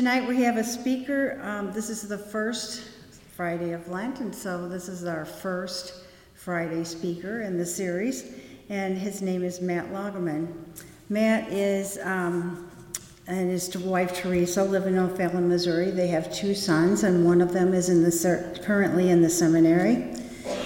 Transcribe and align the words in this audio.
Tonight 0.00 0.26
we 0.26 0.40
have 0.44 0.56
a 0.56 0.64
speaker. 0.64 1.38
Um, 1.42 1.72
this 1.74 1.90
is 1.90 2.08
the 2.08 2.16
first 2.16 2.88
Friday 3.36 3.72
of 3.72 3.86
Lent, 3.88 4.20
and 4.20 4.34
so 4.34 4.66
this 4.66 4.88
is 4.88 5.04
our 5.04 5.26
first 5.26 5.92
Friday 6.32 6.84
speaker 6.84 7.42
in 7.42 7.58
the 7.58 7.66
series, 7.66 8.32
and 8.70 8.96
his 8.96 9.20
name 9.20 9.44
is 9.44 9.60
Matt 9.60 9.92
Laugeman. 9.92 10.54
Matt 11.10 11.52
is 11.52 11.98
um, 12.02 12.70
and 13.26 13.50
his 13.50 13.76
wife 13.76 14.14
Teresa 14.14 14.64
live 14.64 14.86
in 14.86 14.96
O'Fallon, 14.96 15.50
Missouri. 15.50 15.90
They 15.90 16.08
have 16.08 16.32
two 16.32 16.54
sons, 16.54 17.04
and 17.04 17.26
one 17.26 17.42
of 17.42 17.52
them 17.52 17.74
is 17.74 17.90
in 17.90 18.02
the 18.02 18.60
currently 18.64 19.10
in 19.10 19.20
the 19.20 19.28
seminary. 19.28 20.14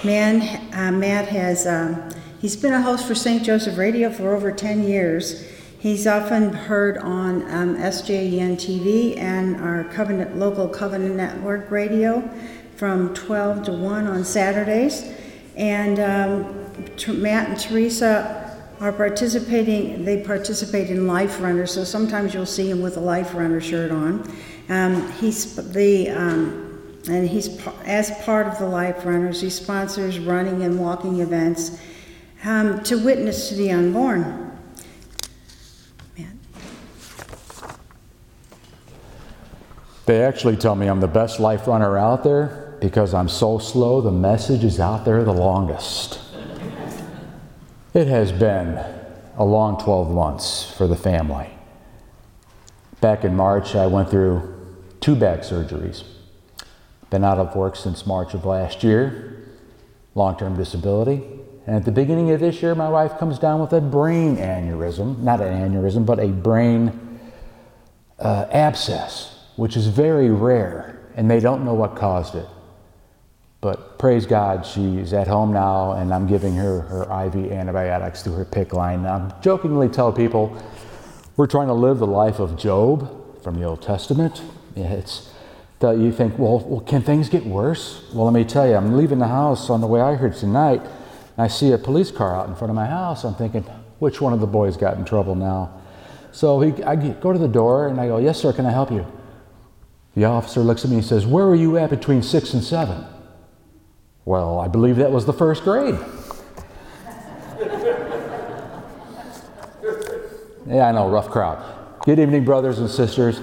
Man, 0.05 0.43
uh, 0.73 0.93
Matt 0.93 1.27
has 1.27 1.67
um, 1.67 2.09
he's 2.39 2.55
been 2.55 2.71
a 2.71 2.81
host 2.81 3.05
for 3.05 3.15
St. 3.15 3.43
Joseph 3.43 3.77
Radio 3.77 4.09
for 4.09 4.33
over 4.33 4.49
10 4.53 4.83
years. 4.83 5.45
He's 5.85 6.07
often 6.07 6.51
heard 6.51 6.97
on 6.97 7.43
um, 7.51 7.77
SJEN 7.77 8.55
TV 8.55 9.19
and 9.19 9.61
our 9.61 9.83
Covenant 9.83 10.35
local 10.35 10.67
Covenant 10.67 11.15
Network 11.15 11.69
radio 11.69 12.27
from 12.75 13.13
12 13.13 13.65
to 13.65 13.71
1 13.71 14.07
on 14.07 14.25
Saturdays. 14.25 15.13
And 15.55 15.99
um, 15.99 17.21
Matt 17.21 17.49
and 17.49 17.59
Teresa 17.59 18.59
are 18.79 18.91
participating, 18.91 20.03
they 20.03 20.23
participate 20.23 20.89
in 20.89 21.05
Life 21.05 21.39
Runner, 21.39 21.67
so 21.67 21.83
sometimes 21.83 22.33
you'll 22.33 22.47
see 22.47 22.67
him 22.67 22.81
with 22.81 22.97
a 22.97 23.01
Life 23.01 23.35
Runner 23.35 23.61
shirt 23.61 23.91
on. 23.91 24.35
Um, 24.69 25.11
he's 25.11 25.55
the, 25.71 26.09
um, 26.09 26.97
and 27.07 27.29
he's 27.29 27.63
as 27.83 28.09
part 28.23 28.47
of 28.47 28.57
the 28.57 28.65
Life 28.65 29.05
Runners, 29.05 29.39
he 29.39 29.51
sponsors 29.51 30.17
running 30.17 30.63
and 30.63 30.79
walking 30.79 31.19
events 31.19 31.79
um, 32.43 32.81
to 32.85 32.97
witness 32.97 33.49
to 33.49 33.55
the 33.55 33.71
unborn. 33.71 34.44
They 40.05 40.23
actually 40.23 40.55
tell 40.55 40.75
me 40.75 40.87
I'm 40.87 40.99
the 40.99 41.07
best 41.07 41.39
life 41.39 41.67
runner 41.67 41.97
out 41.97 42.23
there 42.23 42.77
because 42.79 43.13
I'm 43.13 43.29
so 43.29 43.57
slow, 43.57 44.01
the 44.01 44.11
message 44.11 44.63
is 44.63 44.79
out 44.79 45.03
there 45.05 45.23
the 45.23 45.33
longest. 45.33 46.19
it 47.93 48.07
has 48.07 48.31
been 48.31 48.79
a 49.37 49.43
long 49.43 49.81
12 49.81 50.11
months 50.11 50.71
for 50.71 50.87
the 50.87 50.95
family. 50.95 51.49
Back 53.01 53.23
in 53.23 53.35
March, 53.35 53.75
I 53.75 53.87
went 53.87 54.09
through 54.09 54.53
two 54.99 55.15
back 55.15 55.39
surgeries. 55.39 56.03
Been 57.09 57.23
out 57.23 57.39
of 57.39 57.55
work 57.55 57.75
since 57.75 58.05
March 58.05 58.33
of 58.33 58.45
last 58.45 58.83
year, 58.83 59.47
long 60.13 60.37
term 60.37 60.55
disability. 60.55 61.23
And 61.65 61.75
at 61.75 61.85
the 61.85 61.91
beginning 61.91 62.29
of 62.29 62.39
this 62.39 62.61
year, 62.61 62.75
my 62.75 62.89
wife 62.89 63.17
comes 63.17 63.39
down 63.39 63.59
with 63.59 63.73
a 63.73 63.81
brain 63.81 64.37
aneurysm, 64.37 65.19
not 65.19 65.41
an 65.41 65.71
aneurysm, 65.71 66.05
but 66.05 66.19
a 66.19 66.27
brain 66.27 67.19
uh, 68.19 68.45
abscess 68.51 69.34
which 69.55 69.77
is 69.77 69.87
very 69.87 70.29
rare, 70.29 70.99
and 71.15 71.29
they 71.29 71.39
don't 71.39 71.63
know 71.63 71.73
what 71.73 71.95
caused 71.95 72.35
it. 72.35 72.47
But 73.61 73.97
praise 73.97 74.25
God, 74.25 74.65
she's 74.65 75.13
at 75.13 75.27
home 75.27 75.53
now, 75.53 75.93
and 75.93 76.13
I'm 76.13 76.27
giving 76.27 76.55
her 76.55 76.81
her 76.81 77.03
IV 77.25 77.51
antibiotics 77.51 78.21
through 78.21 78.33
her 78.33 78.45
PICC 78.45 78.73
line. 78.73 79.05
I 79.05 79.33
jokingly 79.41 79.89
tell 79.89 80.11
people 80.11 80.61
we're 81.35 81.47
trying 81.47 81.67
to 81.67 81.73
live 81.73 81.97
the 81.97 82.07
life 82.07 82.39
of 82.39 82.57
Job 82.57 83.41
from 83.43 83.55
the 83.55 83.63
Old 83.63 83.81
Testament. 83.81 84.41
It's 84.75 85.33
that 85.79 85.97
you 85.97 86.11
think, 86.11 86.37
well, 86.37 86.59
well, 86.59 86.81
can 86.81 87.01
things 87.01 87.27
get 87.29 87.45
worse? 87.45 88.05
Well, 88.13 88.25
let 88.25 88.33
me 88.33 88.43
tell 88.43 88.67
you, 88.67 88.75
I'm 88.75 88.95
leaving 88.95 89.19
the 89.19 89.27
house 89.27 89.69
on 89.69 89.81
the 89.81 89.87
way 89.87 89.99
I 89.99 90.15
heard 90.15 90.35
tonight, 90.35 90.81
and 90.81 91.37
I 91.37 91.47
see 91.47 91.71
a 91.71 91.77
police 91.77 92.11
car 92.11 92.35
out 92.35 92.47
in 92.47 92.55
front 92.55 92.69
of 92.69 92.75
my 92.75 92.85
house. 92.85 93.23
I'm 93.23 93.35
thinking, 93.35 93.63
which 93.99 94.21
one 94.21 94.33
of 94.33 94.39
the 94.39 94.47
boys 94.47 94.77
got 94.77 94.97
in 94.97 95.05
trouble 95.05 95.35
now? 95.35 95.81
So 96.31 96.59
he, 96.61 96.83
I 96.83 96.95
go 96.95 97.33
to 97.33 97.39
the 97.39 97.47
door 97.47 97.87
and 97.87 97.99
I 97.99 98.07
go, 98.07 98.17
yes, 98.17 98.39
sir, 98.39 98.53
can 98.53 98.65
I 98.65 98.71
help 98.71 98.91
you? 98.91 99.05
The 100.15 100.23
officer 100.23 100.61
looks 100.61 100.85
at 100.85 100.89
me 100.89 100.97
and 100.97 101.05
says, 101.05 101.25
Where 101.25 101.45
were 101.45 101.55
you 101.55 101.77
at 101.77 101.89
between 101.89 102.23
six 102.23 102.53
and 102.53 102.63
seven? 102.63 103.05
Well, 104.23 104.59
I 104.59 104.69
believe 104.69 104.95
that 104.95 105.11
was 105.11 105.25
the 105.25 105.33
first 105.33 105.63
grade. 105.63 105.95
yeah, 110.67 110.87
I 110.87 110.91
know, 110.93 111.09
rough 111.09 111.29
crowd. 111.29 111.61
Good 112.05 112.19
evening, 112.19 112.45
brothers 112.45 112.79
and 112.79 112.89
sisters. 112.89 113.41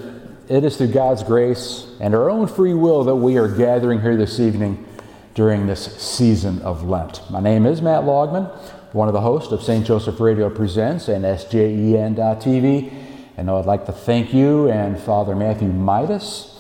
It 0.48 0.64
is 0.64 0.78
through 0.78 0.88
God's 0.88 1.22
grace 1.22 1.86
and 2.00 2.14
our 2.14 2.30
own 2.30 2.48
free 2.48 2.74
will 2.74 3.04
that 3.04 3.16
we 3.16 3.36
are 3.36 3.48
gathering 3.48 4.00
here 4.00 4.16
this 4.16 4.40
evening 4.40 4.86
during 5.34 5.66
this 5.66 5.96
season 6.00 6.60
of 6.62 6.82
Lent. 6.82 7.20
My 7.30 7.40
name 7.40 7.66
is 7.66 7.82
Matt 7.82 8.04
Laugeman, 8.04 8.46
one 8.92 9.08
of 9.08 9.14
the 9.14 9.20
hosts 9.20 9.52
of 9.52 9.62
St. 9.62 9.86
Joseph 9.86 10.18
Radio 10.20 10.48
Presents 10.48 11.08
and 11.08 11.24
SJEN.TV. 11.24 12.92
And 13.36 13.50
I'd 13.50 13.66
like 13.66 13.86
to 13.86 13.92
thank 13.92 14.34
you 14.34 14.70
and 14.70 14.98
Father 14.98 15.36
Matthew 15.36 15.68
Midas 15.68 16.51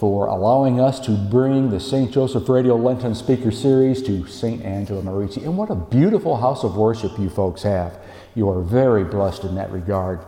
for 0.00 0.28
allowing 0.28 0.80
us 0.80 0.98
to 0.98 1.10
bring 1.10 1.68
the 1.68 1.78
St. 1.78 2.10
Joseph 2.10 2.48
Radio 2.48 2.74
Lenten 2.74 3.14
Speaker 3.14 3.50
Series 3.50 4.02
to 4.04 4.26
St. 4.26 4.64
Angela 4.64 5.02
Merici. 5.02 5.44
And 5.44 5.58
what 5.58 5.68
a 5.68 5.74
beautiful 5.74 6.38
house 6.38 6.64
of 6.64 6.74
worship 6.74 7.18
you 7.18 7.28
folks 7.28 7.64
have. 7.64 7.98
You 8.34 8.48
are 8.48 8.62
very 8.62 9.04
blessed 9.04 9.44
in 9.44 9.56
that 9.56 9.70
regard. 9.70 10.20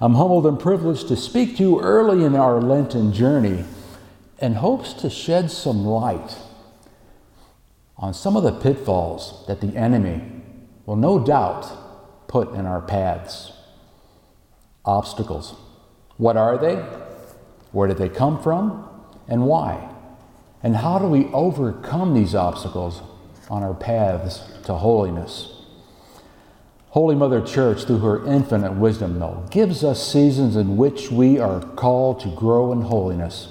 I'm 0.00 0.14
humbled 0.14 0.46
and 0.46 0.60
privileged 0.60 1.08
to 1.08 1.16
speak 1.16 1.56
to 1.56 1.64
you 1.64 1.80
early 1.80 2.24
in 2.24 2.36
our 2.36 2.60
Lenten 2.60 3.12
journey 3.12 3.64
and 4.38 4.54
hopes 4.54 4.92
to 4.92 5.10
shed 5.10 5.50
some 5.50 5.84
light 5.84 6.38
on 7.96 8.14
some 8.14 8.36
of 8.36 8.44
the 8.44 8.52
pitfalls 8.52 9.44
that 9.48 9.60
the 9.60 9.76
enemy 9.76 10.22
will 10.86 10.94
no 10.94 11.18
doubt 11.18 12.28
put 12.28 12.54
in 12.54 12.64
our 12.64 12.80
paths. 12.80 13.50
Obstacles. 14.84 15.56
What 16.16 16.36
are 16.36 16.56
they? 16.56 17.03
Where 17.74 17.88
did 17.88 17.98
they 17.98 18.08
come 18.08 18.40
from 18.40 18.88
and 19.26 19.46
why? 19.46 19.90
And 20.62 20.76
how 20.76 21.00
do 21.00 21.06
we 21.06 21.24
overcome 21.32 22.14
these 22.14 22.32
obstacles 22.32 23.02
on 23.50 23.64
our 23.64 23.74
paths 23.74 24.42
to 24.66 24.74
holiness? 24.74 25.50
Holy 26.90 27.16
Mother 27.16 27.44
Church, 27.44 27.82
through 27.82 27.98
her 27.98 28.24
infinite 28.26 28.74
wisdom, 28.74 29.18
though, 29.18 29.44
gives 29.50 29.82
us 29.82 30.00
seasons 30.00 30.54
in 30.54 30.76
which 30.76 31.10
we 31.10 31.40
are 31.40 31.60
called 31.60 32.20
to 32.20 32.28
grow 32.28 32.70
in 32.70 32.82
holiness. 32.82 33.48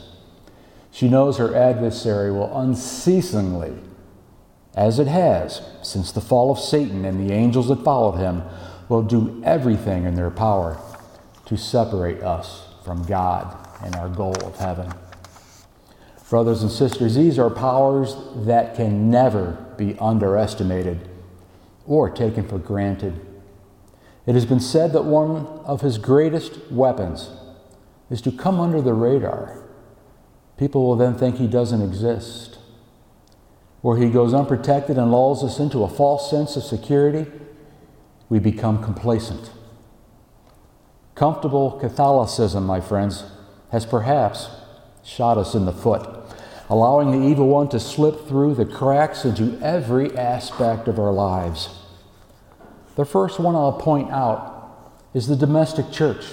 She 0.90 1.10
knows 1.10 1.38
her 1.38 1.54
adversary 1.54 2.32
will 2.32 2.58
unceasingly, 2.58 3.74
as 4.74 5.00
it 5.00 5.08
has 5.08 5.62
since 5.82 6.14
the 6.14 6.22
fall 6.22 6.50
of 6.50 6.60
Satan 6.60 7.04
and 7.04 7.30
the 7.30 7.34
angels 7.34 7.68
that 7.68 7.84
followed 7.84 8.18
him, 8.18 8.44
will 8.88 9.04
do 9.04 9.42
everything 9.44 10.06
in 10.06 10.16
their 10.16 10.32
power 10.32 10.80
to 11.48 11.58
separate 11.58 12.22
us 12.24 12.70
from 12.86 13.04
God 13.04 13.64
and 13.84 13.96
our 13.96 14.10
goal 14.10 14.36
of 14.46 14.58
heaven. 14.58 14.92
Brothers 16.30 16.64
and 16.64 16.72
sisters, 16.72 17.14
these 17.14 17.38
are 17.38 17.50
powers 17.50 18.16
that 18.38 18.76
can 18.76 19.12
never 19.12 19.52
be 19.78 19.96
underestimated 20.00 21.08
or 21.86 22.10
taken 22.10 22.48
for 22.48 22.58
granted. 22.58 23.24
It 24.26 24.34
has 24.34 24.46
been 24.46 24.60
said 24.60 24.94
that 24.94 25.04
one 25.04 25.46
of 25.66 25.82
his 25.82 25.98
greatest 25.98 26.72
weapons 26.72 27.30
is 28.10 28.20
to 28.22 28.32
come 28.32 28.60
under 28.60 28.82
the 28.82 28.94
radar. 28.94 29.64
People 30.58 30.86
will 30.86 30.96
then 30.96 31.16
think 31.16 31.36
he 31.36 31.46
doesn't 31.46 31.82
exist. 31.82 32.58
Where 33.82 33.98
he 33.98 34.10
goes 34.10 34.34
unprotected 34.34 34.98
and 34.98 35.12
lulls 35.12 35.44
us 35.44 35.60
into 35.60 35.84
a 35.84 35.90
false 35.90 36.30
sense 36.32 36.56
of 36.56 36.64
security, 36.64 37.30
we 38.30 38.40
become 38.40 38.82
complacent. 38.82 39.52
Comfortable 41.16 41.72
Catholicism, 41.72 42.66
my 42.66 42.80
friends, 42.80 43.24
has 43.74 43.88
perhaps 43.88 44.50
shot 45.04 45.36
us 45.36 45.56
in 45.56 45.66
the 45.66 45.74
foot, 45.74 46.08
allowing 46.70 47.12
the 47.12 47.28
evil 47.28 47.48
one 47.48 47.68
to 47.68 47.80
slip 47.80 48.28
through 48.28 48.54
the 48.54 48.68
cracks 48.68 49.26
into 49.26 49.60
every 49.64 50.16
aspect 50.16 50.88
of 50.88 51.00
our 51.00 51.12
lives. 51.12 51.70
The 52.96 53.04
first 53.04 53.40
one 53.40 53.56
I'll 53.56 53.74
point 53.74 54.12
out 54.12 54.94
is 55.16 55.28
the 55.28 55.36
domestic 55.36 55.92
church, 55.92 56.24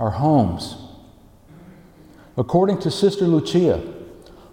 our 0.00 0.10
homes. 0.10 0.76
According 2.36 2.80
to 2.80 2.90
Sister 2.90 3.24
Lucia, 3.24 3.78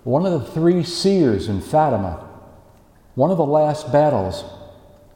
one 0.03 0.27
of 0.27 0.31
the 0.31 0.51
three 0.51 0.83
seers 0.83 1.47
in 1.47 1.59
Fatima, 1.59 2.29
one 3.15 3.31
of 3.31 3.37
the 3.37 3.45
last 3.45 3.91
battles 3.91 4.43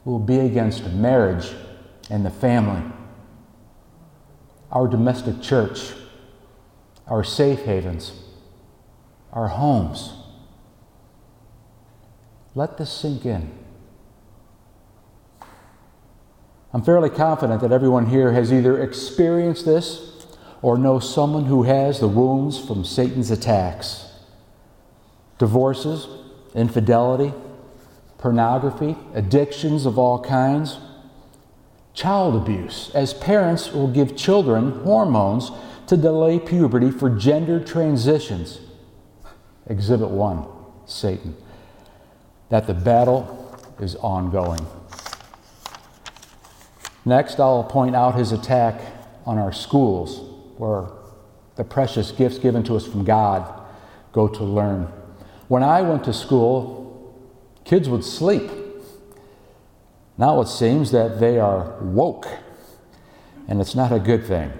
will 0.04 0.18
be 0.18 0.40
against 0.40 0.90
marriage 0.90 1.52
and 2.10 2.26
the 2.26 2.30
family. 2.30 2.82
Our 4.72 4.88
domestic 4.88 5.40
church 5.40 5.92
our 7.08 7.24
safe 7.24 7.62
havens, 7.62 8.12
our 9.32 9.48
homes. 9.48 10.12
Let 12.54 12.78
this 12.78 12.92
sink 12.92 13.24
in. 13.24 13.52
I'm 16.72 16.82
fairly 16.82 17.10
confident 17.10 17.62
that 17.62 17.72
everyone 17.72 18.06
here 18.06 18.32
has 18.32 18.52
either 18.52 18.82
experienced 18.82 19.64
this 19.64 20.26
or 20.60 20.76
knows 20.76 21.12
someone 21.12 21.46
who 21.46 21.62
has 21.62 22.00
the 22.00 22.08
wounds 22.08 22.58
from 22.58 22.84
Satan's 22.84 23.30
attacks. 23.30 24.12
Divorces, 25.38 26.08
infidelity, 26.54 27.32
pornography, 28.18 28.96
addictions 29.14 29.86
of 29.86 29.98
all 29.98 30.20
kinds, 30.20 30.78
child 31.94 32.34
abuse, 32.34 32.90
as 32.94 33.14
parents 33.14 33.72
will 33.72 33.88
give 33.88 34.16
children 34.16 34.72
hormones 34.82 35.50
to 35.88 35.96
delay 35.96 36.38
puberty 36.38 36.90
for 36.90 37.10
gender 37.10 37.58
transitions. 37.58 38.60
Exhibit 39.66 40.10
1 40.10 40.46
Satan. 40.86 41.36
That 42.50 42.66
the 42.66 42.74
battle 42.74 43.58
is 43.80 43.96
ongoing. 43.96 44.66
Next, 47.04 47.40
I'll 47.40 47.64
point 47.64 47.96
out 47.96 48.14
his 48.14 48.32
attack 48.32 48.80
on 49.24 49.38
our 49.38 49.52
schools, 49.52 50.20
where 50.58 50.88
the 51.56 51.64
precious 51.64 52.12
gifts 52.12 52.38
given 52.38 52.62
to 52.64 52.76
us 52.76 52.86
from 52.86 53.04
God 53.04 53.62
go 54.12 54.28
to 54.28 54.44
learn. 54.44 54.92
When 55.48 55.62
I 55.62 55.80
went 55.80 56.04
to 56.04 56.12
school, 56.12 57.14
kids 57.64 57.88
would 57.88 58.04
sleep. 58.04 58.50
Now 60.18 60.40
it 60.42 60.48
seems 60.48 60.90
that 60.92 61.18
they 61.20 61.38
are 61.38 61.78
woke, 61.80 62.26
and 63.46 63.60
it's 63.60 63.74
not 63.74 63.90
a 63.90 63.98
good 63.98 64.26
thing. 64.26 64.52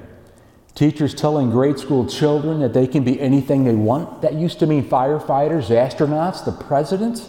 Teachers 0.79 1.13
telling 1.13 1.51
grade 1.51 1.77
school 1.77 2.07
children 2.07 2.61
that 2.61 2.73
they 2.73 2.87
can 2.87 3.03
be 3.03 3.21
anything 3.21 3.65
they 3.65 3.75
want. 3.75 4.23
That 4.23 4.35
used 4.35 4.61
to 4.61 4.67
mean 4.69 4.85
firefighters, 4.85 5.71
astronauts, 5.71 6.45
the 6.45 6.53
president. 6.53 7.29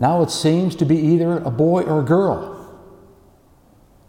Now 0.00 0.20
it 0.20 0.32
seems 0.32 0.74
to 0.76 0.84
be 0.84 0.96
either 0.96 1.38
a 1.38 1.50
boy 1.52 1.82
or 1.82 2.00
a 2.00 2.02
girl. 2.02 2.76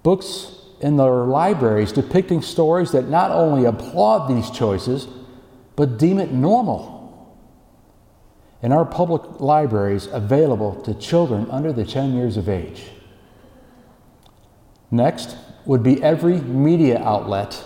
Books 0.02 0.56
in 0.82 0.98
their 0.98 1.26
libraries 1.26 1.92
depicting 1.92 2.42
stories 2.42 2.92
that 2.94 3.10
not 3.10 3.30
only 3.30 3.66
applaud 3.66 4.28
these 4.28 4.50
choices, 4.50 5.08
but 5.76 6.00
deem 6.00 6.18
it 6.18 6.32
normal. 6.32 7.38
In 8.64 8.72
our 8.72 8.86
public 8.86 9.40
libraries 9.40 10.08
available 10.08 10.82
to 10.82 10.96
children 10.96 11.48
under 11.52 11.72
the 11.72 11.86
10 11.86 12.16
years 12.16 12.38
of 12.38 12.50
age. 12.50 12.86
Next 14.90 15.38
would 15.68 15.84
be 15.84 16.02
every 16.02 16.42
media 16.42 16.98
outlet 17.04 17.64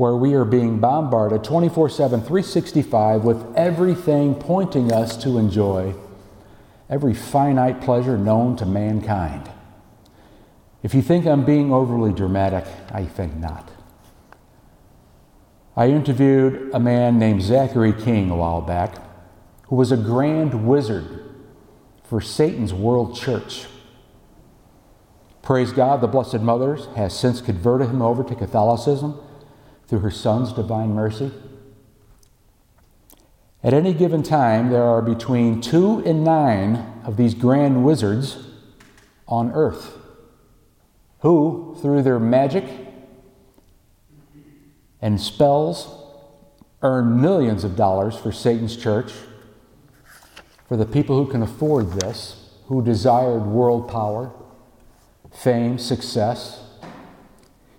where 0.00 0.16
we 0.16 0.32
are 0.32 0.46
being 0.46 0.78
bombarded 0.78 1.44
24 1.44 1.90
7, 1.90 2.20
365 2.20 3.22
with 3.22 3.54
everything 3.54 4.34
pointing 4.34 4.90
us 4.90 5.14
to 5.14 5.36
enjoy 5.36 5.94
every 6.88 7.12
finite 7.12 7.82
pleasure 7.82 8.16
known 8.16 8.56
to 8.56 8.64
mankind. 8.64 9.50
If 10.82 10.94
you 10.94 11.02
think 11.02 11.26
I'm 11.26 11.44
being 11.44 11.70
overly 11.70 12.14
dramatic, 12.14 12.64
I 12.90 13.04
think 13.04 13.36
not. 13.36 13.70
I 15.76 15.88
interviewed 15.88 16.70
a 16.72 16.80
man 16.80 17.18
named 17.18 17.42
Zachary 17.42 17.92
King 17.92 18.30
a 18.30 18.36
while 18.36 18.62
back 18.62 18.94
who 19.64 19.76
was 19.76 19.92
a 19.92 19.98
grand 19.98 20.66
wizard 20.66 21.30
for 22.04 22.22
Satan's 22.22 22.72
World 22.72 23.14
Church. 23.14 23.66
Praise 25.42 25.72
God, 25.72 26.00
the 26.00 26.08
Blessed 26.08 26.40
Mother 26.40 26.76
has 26.96 27.14
since 27.14 27.42
converted 27.42 27.90
him 27.90 28.00
over 28.00 28.24
to 28.24 28.34
Catholicism 28.34 29.20
through 29.90 29.98
her 29.98 30.10
Son's 30.10 30.52
divine 30.52 30.94
mercy. 30.94 31.32
At 33.64 33.74
any 33.74 33.92
given 33.92 34.22
time, 34.22 34.70
there 34.70 34.84
are 34.84 35.02
between 35.02 35.60
two 35.60 35.98
and 36.06 36.22
nine 36.22 37.02
of 37.04 37.16
these 37.16 37.34
grand 37.34 37.84
wizards 37.84 38.38
on 39.26 39.50
earth 39.50 39.98
who, 41.22 41.76
through 41.82 42.04
their 42.04 42.20
magic 42.20 42.64
and 45.02 45.20
spells, 45.20 46.06
earn 46.82 47.20
millions 47.20 47.64
of 47.64 47.74
dollars 47.74 48.16
for 48.16 48.30
Satan's 48.30 48.76
church. 48.76 49.12
For 50.68 50.76
the 50.76 50.86
people 50.86 51.22
who 51.22 51.28
can 51.28 51.42
afford 51.42 51.94
this, 51.94 52.48
who 52.66 52.80
desired 52.80 53.44
world 53.44 53.88
power, 53.88 54.30
fame, 55.32 55.78
success. 55.78 56.69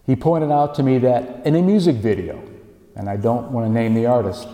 He 0.06 0.16
pointed 0.16 0.52
out 0.52 0.76
to 0.76 0.84
me 0.84 0.98
that 1.00 1.46
in 1.46 1.56
a 1.56 1.62
music 1.62 1.98
video, 1.98 2.42
and 2.96 3.10
I 3.10 3.18
don't 3.18 3.52
want 3.52 3.68
to 3.68 3.72
name 3.72 3.94
the 3.94 4.06
artist, 4.08 4.48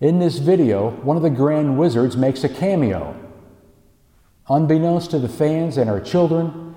in 0.00 0.18
this 0.18 0.38
video, 0.38 0.90
one 0.90 1.16
of 1.16 1.22
the 1.22 1.30
grand 1.30 1.78
wizards 1.78 2.16
makes 2.16 2.42
a 2.42 2.48
cameo. 2.48 3.14
Unbeknownst 4.48 5.12
to 5.12 5.20
the 5.20 5.28
fans 5.28 5.76
and 5.76 5.88
our 5.88 6.00
children, 6.00 6.74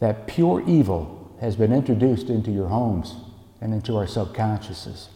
that 0.00 0.26
pure 0.26 0.62
evil 0.66 1.36
has 1.40 1.54
been 1.54 1.72
introduced 1.72 2.28
into 2.28 2.50
your 2.50 2.66
homes 2.66 3.14
and 3.60 3.72
into 3.72 3.96
our 3.96 4.06
subconsciouses. 4.06 5.06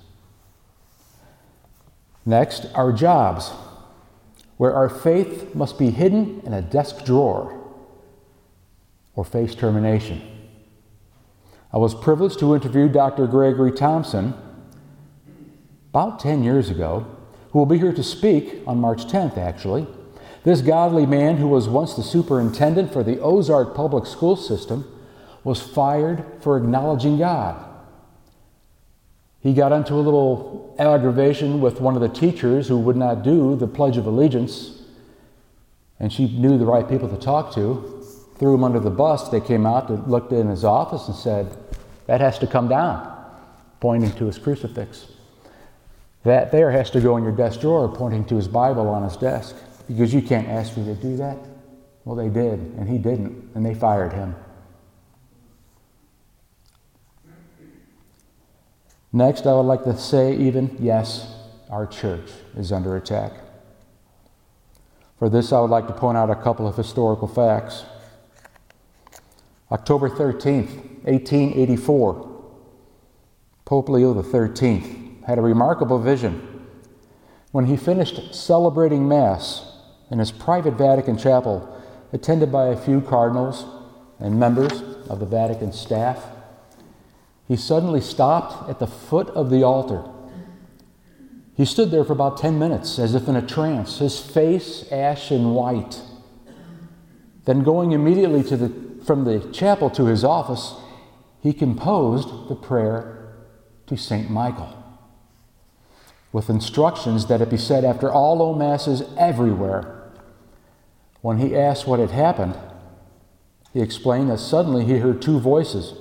Next, 2.24 2.66
our 2.74 2.92
jobs, 2.92 3.50
where 4.56 4.74
our 4.74 4.88
faith 4.88 5.54
must 5.54 5.78
be 5.78 5.90
hidden 5.90 6.40
in 6.44 6.52
a 6.52 6.62
desk 6.62 7.04
drawer 7.04 7.60
or 9.16 9.24
face 9.24 9.54
termination. 9.54 10.22
I 11.74 11.78
was 11.78 11.92
privileged 11.92 12.38
to 12.38 12.54
interview 12.54 12.88
Dr. 12.88 13.26
Gregory 13.26 13.72
Thompson 13.72 14.34
about 15.90 16.20
10 16.20 16.44
years 16.44 16.70
ago, 16.70 17.04
who 17.50 17.58
will 17.58 17.66
be 17.66 17.78
here 17.78 17.92
to 17.92 18.04
speak 18.04 18.62
on 18.64 18.80
March 18.80 19.06
10th, 19.06 19.36
actually. 19.36 19.88
This 20.44 20.60
godly 20.60 21.04
man, 21.04 21.38
who 21.38 21.48
was 21.48 21.68
once 21.68 21.94
the 21.94 22.04
superintendent 22.04 22.92
for 22.92 23.02
the 23.02 23.18
Ozark 23.18 23.74
public 23.74 24.06
school 24.06 24.36
system, 24.36 24.88
was 25.42 25.60
fired 25.60 26.24
for 26.40 26.56
acknowledging 26.56 27.18
God. 27.18 27.68
He 29.40 29.52
got 29.52 29.72
into 29.72 29.94
a 29.94 29.96
little 29.96 30.76
aggravation 30.78 31.60
with 31.60 31.80
one 31.80 31.96
of 31.96 32.00
the 32.00 32.08
teachers 32.08 32.68
who 32.68 32.78
would 32.78 32.96
not 32.96 33.24
do 33.24 33.56
the 33.56 33.66
Pledge 33.66 33.96
of 33.96 34.06
Allegiance, 34.06 34.80
and 35.98 36.12
she 36.12 36.28
knew 36.38 36.56
the 36.56 36.66
right 36.66 36.88
people 36.88 37.08
to 37.08 37.16
talk 37.16 37.52
to 37.54 37.94
threw 38.38 38.54
him 38.54 38.64
under 38.64 38.80
the 38.80 38.90
bus. 38.90 39.28
They 39.28 39.40
came 39.40 39.66
out, 39.66 40.08
looked 40.08 40.32
in 40.32 40.48
his 40.48 40.64
office, 40.64 41.06
and 41.08 41.16
said, 41.16 41.56
That 42.06 42.20
has 42.20 42.38
to 42.40 42.46
come 42.46 42.68
down, 42.68 43.12
pointing 43.80 44.12
to 44.12 44.26
his 44.26 44.38
crucifix. 44.38 45.06
That 46.24 46.52
there 46.52 46.70
has 46.70 46.90
to 46.90 47.00
go 47.00 47.16
in 47.16 47.22
your 47.22 47.32
desk 47.32 47.60
drawer, 47.60 47.88
pointing 47.88 48.24
to 48.26 48.36
his 48.36 48.48
Bible 48.48 48.88
on 48.88 49.04
his 49.04 49.16
desk, 49.16 49.56
because 49.86 50.12
you 50.12 50.22
can't 50.22 50.48
ask 50.48 50.76
me 50.76 50.84
to 50.84 50.94
do 50.94 51.16
that. 51.16 51.38
Well, 52.04 52.16
they 52.16 52.28
did, 52.28 52.58
and 52.78 52.88
he 52.88 52.98
didn't, 52.98 53.50
and 53.54 53.64
they 53.64 53.74
fired 53.74 54.12
him. 54.12 54.34
Next, 59.12 59.46
I 59.46 59.52
would 59.54 59.62
like 59.62 59.84
to 59.84 59.96
say, 59.96 60.36
even, 60.36 60.76
yes, 60.80 61.34
our 61.70 61.86
church 61.86 62.30
is 62.56 62.72
under 62.72 62.96
attack. 62.96 63.32
For 65.18 65.28
this, 65.28 65.52
I 65.52 65.60
would 65.60 65.70
like 65.70 65.86
to 65.86 65.92
point 65.92 66.18
out 66.18 66.30
a 66.30 66.34
couple 66.34 66.66
of 66.66 66.76
historical 66.76 67.28
facts. 67.28 67.84
October 69.72 70.10
13th, 70.10 70.76
1884, 71.04 72.30
Pope 73.64 73.88
Leo 73.88 74.22
XIII 74.22 75.20
had 75.26 75.38
a 75.38 75.42
remarkable 75.42 75.98
vision. 75.98 76.66
When 77.50 77.64
he 77.64 77.76
finished 77.78 78.34
celebrating 78.34 79.08
Mass 79.08 79.78
in 80.10 80.18
his 80.18 80.30
private 80.30 80.74
Vatican 80.74 81.16
chapel, 81.16 81.82
attended 82.12 82.52
by 82.52 82.66
a 82.66 82.76
few 82.76 83.00
cardinals 83.00 83.64
and 84.18 84.38
members 84.38 84.82
of 85.08 85.18
the 85.18 85.26
Vatican 85.26 85.72
staff, 85.72 86.26
he 87.48 87.56
suddenly 87.56 88.02
stopped 88.02 88.68
at 88.68 88.78
the 88.78 88.86
foot 88.86 89.30
of 89.30 89.48
the 89.48 89.62
altar. 89.62 90.04
He 91.56 91.64
stood 91.64 91.90
there 91.90 92.04
for 92.04 92.12
about 92.12 92.36
10 92.36 92.58
minutes 92.58 92.98
as 92.98 93.14
if 93.14 93.28
in 93.28 93.36
a 93.36 93.46
trance, 93.46 93.98
his 93.98 94.20
face 94.20 94.90
ashen 94.92 95.54
white. 95.54 96.02
Then, 97.46 97.62
going 97.62 97.92
immediately 97.92 98.42
to 98.44 98.56
the 98.56 98.83
from 99.06 99.24
the 99.24 99.40
chapel 99.52 99.90
to 99.90 100.06
his 100.06 100.24
office, 100.24 100.74
he 101.40 101.52
composed 101.52 102.48
the 102.48 102.54
prayer 102.54 103.34
to 103.86 103.96
St. 103.96 104.30
Michael 104.30 104.84
with 106.34 106.50
instructions 106.50 107.26
that 107.26 107.40
it 107.40 107.48
be 107.48 107.56
said 107.56 107.84
after 107.84 108.10
all 108.10 108.42
O 108.42 108.54
Masses 108.54 109.04
everywhere. 109.16 110.10
When 111.20 111.38
he 111.38 111.56
asked 111.56 111.86
what 111.86 112.00
had 112.00 112.10
happened, 112.10 112.58
he 113.72 113.80
explained 113.80 114.30
that 114.30 114.40
suddenly 114.40 114.84
he 114.84 114.98
heard 114.98 115.22
two 115.22 115.38
voices 115.38 115.94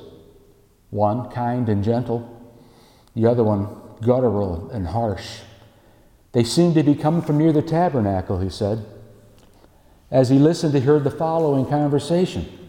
one 0.89 1.29
kind 1.29 1.69
and 1.69 1.83
gentle, 1.83 2.29
the 3.15 3.27
other 3.27 3.43
one 3.43 3.67
guttural 4.01 4.71
and 4.71 4.87
harsh. 4.87 5.41
They 6.31 6.43
seemed 6.43 6.73
to 6.75 6.83
be 6.83 6.95
coming 6.95 7.21
from 7.21 7.37
near 7.37 7.51
the 7.51 7.61
tabernacle, 7.61 8.39
he 8.39 8.49
said. 8.49 8.85
As 10.09 10.29
he 10.29 10.39
listened, 10.39 10.73
he 10.73 10.79
heard 10.79 11.03
the 11.03 11.11
following 11.11 11.67
conversation. 11.67 12.62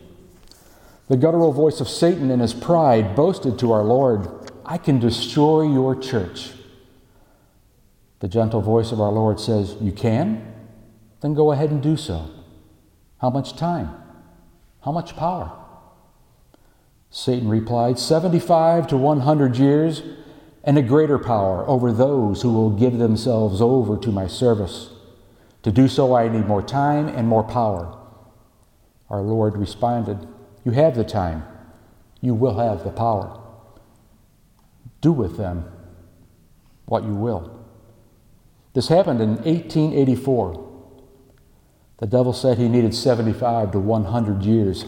The 1.08 1.16
guttural 1.16 1.52
voice 1.52 1.80
of 1.80 1.88
Satan 1.88 2.30
in 2.30 2.40
his 2.40 2.54
pride 2.54 3.14
boasted 3.14 3.58
to 3.58 3.72
our 3.72 3.84
Lord, 3.84 4.50
I 4.64 4.78
can 4.78 4.98
destroy 4.98 5.62
your 5.62 5.94
church. 5.94 6.52
The 8.20 8.28
gentle 8.28 8.62
voice 8.62 8.90
of 8.90 9.00
our 9.00 9.12
Lord 9.12 9.38
says, 9.38 9.76
You 9.80 9.92
can? 9.92 10.54
Then 11.20 11.34
go 11.34 11.52
ahead 11.52 11.70
and 11.70 11.82
do 11.82 11.96
so. 11.96 12.30
How 13.18 13.28
much 13.28 13.56
time? 13.56 13.94
How 14.82 14.92
much 14.92 15.16
power? 15.16 15.52
Satan 17.10 17.48
replied, 17.48 17.98
75 17.98 18.86
to 18.88 18.96
100 18.96 19.56
years 19.56 20.02
and 20.64 20.78
a 20.78 20.82
greater 20.82 21.18
power 21.18 21.68
over 21.68 21.92
those 21.92 22.42
who 22.42 22.52
will 22.52 22.70
give 22.70 22.98
themselves 22.98 23.60
over 23.60 23.96
to 23.98 24.10
my 24.10 24.26
service. 24.26 24.90
To 25.62 25.70
do 25.70 25.86
so, 25.86 26.14
I 26.14 26.28
need 26.28 26.46
more 26.46 26.62
time 26.62 27.08
and 27.08 27.28
more 27.28 27.44
power. 27.44 27.96
Our 29.10 29.20
Lord 29.20 29.56
responded, 29.56 30.26
you 30.64 30.72
have 30.72 30.94
the 30.96 31.04
time. 31.04 31.44
You 32.20 32.34
will 32.34 32.58
have 32.58 32.84
the 32.84 32.90
power. 32.90 33.40
do 35.00 35.12
with 35.12 35.36
them 35.36 35.70
what 36.86 37.04
you 37.04 37.14
will. 37.14 37.64
This 38.72 38.88
happened 38.88 39.20
in 39.20 39.36
1884. 39.36 40.72
The 41.98 42.06
devil 42.06 42.32
said 42.32 42.58
he 42.58 42.68
needed 42.68 42.94
75 42.94 43.72
to 43.72 43.78
100 43.78 44.42
years. 44.42 44.84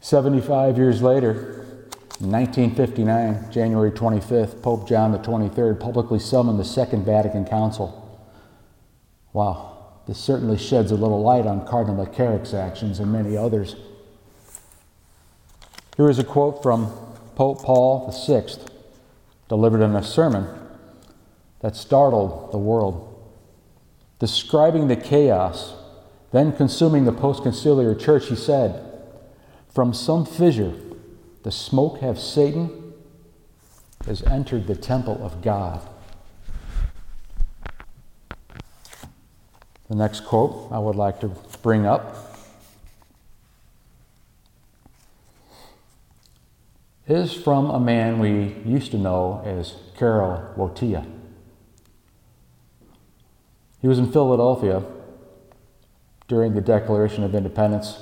75 0.00 0.76
years 0.76 1.00
later, 1.00 1.64
in 2.20 2.30
1959, 2.30 3.50
January 3.50 3.90
25th, 3.90 4.62
Pope 4.62 4.86
John 4.86 5.16
23rd 5.18 5.80
publicly 5.80 6.18
summoned 6.18 6.60
the 6.60 6.64
Second 6.64 7.04
Vatican 7.04 7.44
Council. 7.44 8.00
Wow, 9.32 9.73
this 10.06 10.18
certainly 10.18 10.58
sheds 10.58 10.90
a 10.90 10.96
little 10.96 11.22
light 11.22 11.46
on 11.46 11.66
Cardinal 11.66 12.04
McCarrick's 12.04 12.52
actions 12.54 13.00
and 13.00 13.12
many 13.12 13.36
others. 13.36 13.76
Here 15.96 16.10
is 16.10 16.18
a 16.18 16.24
quote 16.24 16.62
from 16.62 16.92
Pope 17.34 17.62
Paul 17.62 18.10
VI, 18.26 18.46
delivered 19.48 19.82
in 19.82 19.94
a 19.94 20.02
sermon 20.02 20.46
that 21.60 21.76
startled 21.76 22.52
the 22.52 22.58
world. 22.58 23.10
Describing 24.18 24.88
the 24.88 24.96
chaos 24.96 25.74
then 26.34 26.50
consuming 26.50 27.04
the 27.04 27.12
post 27.12 27.44
conciliar 27.44 27.94
church, 27.94 28.26
he 28.26 28.34
said, 28.34 28.84
From 29.72 29.94
some 29.94 30.26
fissure, 30.26 30.74
the 31.44 31.52
smoke 31.52 32.02
of 32.02 32.18
Satan 32.18 32.92
has 34.04 34.20
entered 34.24 34.66
the 34.66 34.74
temple 34.74 35.24
of 35.24 35.42
God. 35.42 35.88
The 39.88 39.96
next 39.96 40.20
quote 40.20 40.70
I 40.72 40.78
would 40.78 40.96
like 40.96 41.20
to 41.20 41.28
bring 41.62 41.86
up 41.86 42.34
is 47.06 47.34
from 47.34 47.70
a 47.70 47.78
man 47.78 48.18
we 48.18 48.54
used 48.64 48.90
to 48.92 48.98
know 48.98 49.42
as 49.44 49.74
Karol 49.98 50.54
Wojtyla. 50.56 51.06
He 53.82 53.88
was 53.88 53.98
in 53.98 54.10
Philadelphia 54.10 54.82
during 56.26 56.54
the 56.54 56.62
Declaration 56.62 57.22
of 57.22 57.34
Independence. 57.34 57.98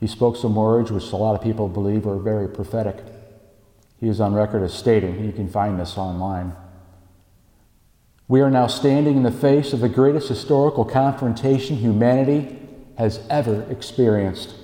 He 0.00 0.08
spoke 0.08 0.36
some 0.36 0.56
words 0.56 0.90
which 0.90 1.12
a 1.12 1.16
lot 1.16 1.36
of 1.36 1.42
people 1.42 1.68
believe 1.68 2.04
were 2.04 2.18
very 2.18 2.48
prophetic. 2.48 2.96
He 4.00 4.08
is 4.08 4.20
on 4.20 4.34
record 4.34 4.64
as 4.64 4.74
stating, 4.74 5.24
you 5.24 5.30
can 5.30 5.48
find 5.48 5.78
this 5.78 5.96
online. 5.96 6.56
We 8.28 8.40
are 8.40 8.50
now 8.50 8.66
standing 8.66 9.16
in 9.16 9.22
the 9.22 9.30
face 9.30 9.72
of 9.72 9.80
the 9.80 9.88
greatest 9.88 10.28
historical 10.28 10.84
confrontation 10.84 11.76
humanity 11.76 12.58
has 12.96 13.20
ever 13.28 13.62
experienced. 13.70 14.54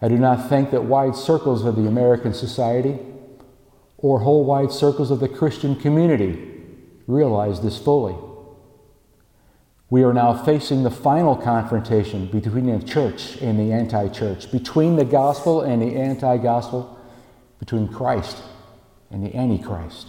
I 0.00 0.08
do 0.08 0.16
not 0.18 0.48
think 0.48 0.70
that 0.70 0.84
wide 0.84 1.16
circles 1.16 1.64
of 1.64 1.76
the 1.76 1.86
American 1.86 2.34
society 2.34 2.98
or 3.98 4.20
whole 4.20 4.44
wide 4.44 4.70
circles 4.70 5.10
of 5.10 5.20
the 5.20 5.28
Christian 5.28 5.74
community 5.74 6.52
realize 7.06 7.62
this 7.62 7.78
fully. 7.78 8.14
We 9.88 10.02
are 10.02 10.12
now 10.12 10.34
facing 10.34 10.82
the 10.82 10.90
final 10.90 11.36
confrontation 11.36 12.26
between 12.26 12.66
the 12.66 12.84
church 12.84 13.36
and 13.40 13.58
the 13.58 13.72
anti 13.72 14.08
church, 14.08 14.50
between 14.50 14.96
the 14.96 15.04
gospel 15.04 15.62
and 15.62 15.80
the 15.80 15.96
anti 15.96 16.36
gospel, 16.38 16.98
between 17.60 17.88
Christ 17.88 18.42
and 19.10 19.24
the 19.24 19.34
antichrist. 19.34 20.08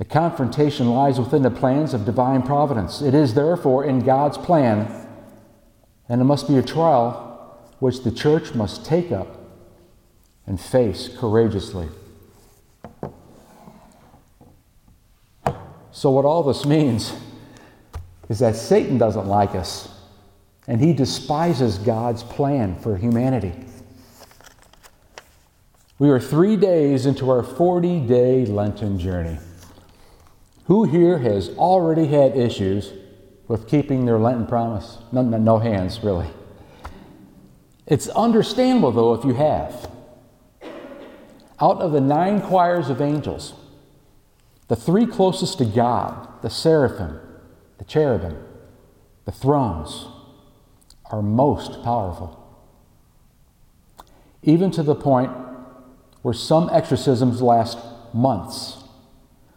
The 0.00 0.06
confrontation 0.06 0.88
lies 0.88 1.20
within 1.20 1.42
the 1.42 1.50
plans 1.50 1.92
of 1.92 2.06
divine 2.06 2.40
providence. 2.40 3.02
It 3.02 3.12
is 3.12 3.34
therefore 3.34 3.84
in 3.84 3.98
God's 4.00 4.38
plan, 4.38 5.06
and 6.08 6.22
it 6.22 6.24
must 6.24 6.48
be 6.48 6.56
a 6.56 6.62
trial 6.62 7.60
which 7.80 8.02
the 8.02 8.10
church 8.10 8.54
must 8.54 8.82
take 8.82 9.12
up 9.12 9.28
and 10.46 10.58
face 10.58 11.10
courageously. 11.18 11.90
So, 15.92 16.10
what 16.10 16.24
all 16.24 16.44
this 16.44 16.64
means 16.64 17.12
is 18.30 18.38
that 18.38 18.56
Satan 18.56 18.96
doesn't 18.96 19.26
like 19.26 19.54
us 19.54 20.00
and 20.66 20.80
he 20.80 20.94
despises 20.94 21.76
God's 21.76 22.22
plan 22.22 22.74
for 22.80 22.96
humanity. 22.96 23.52
We 25.98 26.08
are 26.08 26.18
three 26.18 26.56
days 26.56 27.04
into 27.04 27.28
our 27.28 27.42
40 27.42 28.00
day 28.06 28.46
Lenten 28.46 28.98
journey. 28.98 29.36
Who 30.70 30.84
here 30.84 31.18
has 31.18 31.48
already 31.58 32.06
had 32.06 32.36
issues 32.36 32.92
with 33.48 33.66
keeping 33.66 34.04
their 34.04 34.20
Lenten 34.20 34.46
promise? 34.46 34.98
No, 35.10 35.20
no, 35.20 35.36
no 35.36 35.58
hands, 35.58 35.98
really. 36.04 36.28
It's 37.88 38.06
understandable, 38.10 38.92
though, 38.92 39.14
if 39.14 39.24
you 39.24 39.34
have. 39.34 39.90
Out 41.60 41.78
of 41.78 41.90
the 41.90 42.00
nine 42.00 42.40
choirs 42.40 42.88
of 42.88 43.00
angels, 43.00 43.54
the 44.68 44.76
three 44.76 45.06
closest 45.06 45.58
to 45.58 45.64
God, 45.64 46.40
the 46.40 46.50
seraphim, 46.50 47.18
the 47.78 47.84
cherubim, 47.84 48.38
the 49.24 49.32
thrones, 49.32 50.06
are 51.10 51.20
most 51.20 51.82
powerful. 51.82 52.38
Even 54.44 54.70
to 54.70 54.84
the 54.84 54.94
point 54.94 55.32
where 56.22 56.32
some 56.32 56.70
exorcisms 56.72 57.42
last 57.42 57.76
months, 58.14 58.79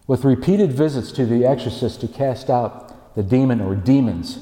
with 0.08 0.24
repeated 0.24 0.72
visits 0.72 1.12
to 1.14 1.26
the 1.26 1.46
exorcist 1.46 2.02
to 2.02 2.08
cast 2.08 2.50
out 2.50 3.16
the 3.16 3.24
demon 3.24 3.62
or 3.62 3.76
demons 3.76 4.40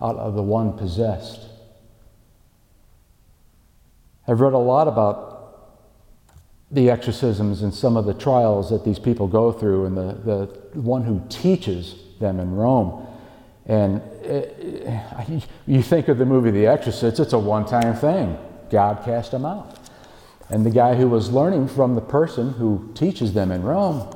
out 0.00 0.16
of 0.16 0.34
the 0.34 0.42
one 0.42 0.76
possessed. 0.76 1.40
I've 4.26 4.40
read 4.40 4.54
a 4.54 4.58
lot 4.58 4.88
about 4.88 5.32
the 6.70 6.90
exorcisms 6.90 7.62
and 7.62 7.72
some 7.72 7.96
of 7.96 8.06
the 8.06 8.14
trials 8.14 8.70
that 8.70 8.84
these 8.84 8.98
people 8.98 9.28
go 9.28 9.52
through, 9.52 9.84
and 9.86 9.96
the, 9.96 10.48
the 10.72 10.80
one 10.80 11.02
who 11.02 11.22
teaches 11.28 11.94
them 12.20 12.40
in 12.40 12.52
Rome 12.52 13.06
and 13.66 14.02
it, 14.22 14.86
uh, 14.86 15.24
you 15.66 15.82
think 15.82 16.08
of 16.08 16.18
the 16.18 16.26
movie 16.26 16.50
The 16.50 16.66
Exorcist, 16.66 17.18
it's 17.18 17.32
a 17.32 17.38
one 17.38 17.64
time 17.64 17.94
thing. 17.94 18.38
God 18.70 19.04
cast 19.04 19.30
them 19.30 19.46
out. 19.46 19.78
And 20.50 20.66
the 20.66 20.70
guy 20.70 20.94
who 20.94 21.08
was 21.08 21.30
learning 21.30 21.68
from 21.68 21.94
the 21.94 22.02
person 22.02 22.52
who 22.52 22.90
teaches 22.94 23.32
them 23.32 23.50
in 23.50 23.62
Rome, 23.62 24.14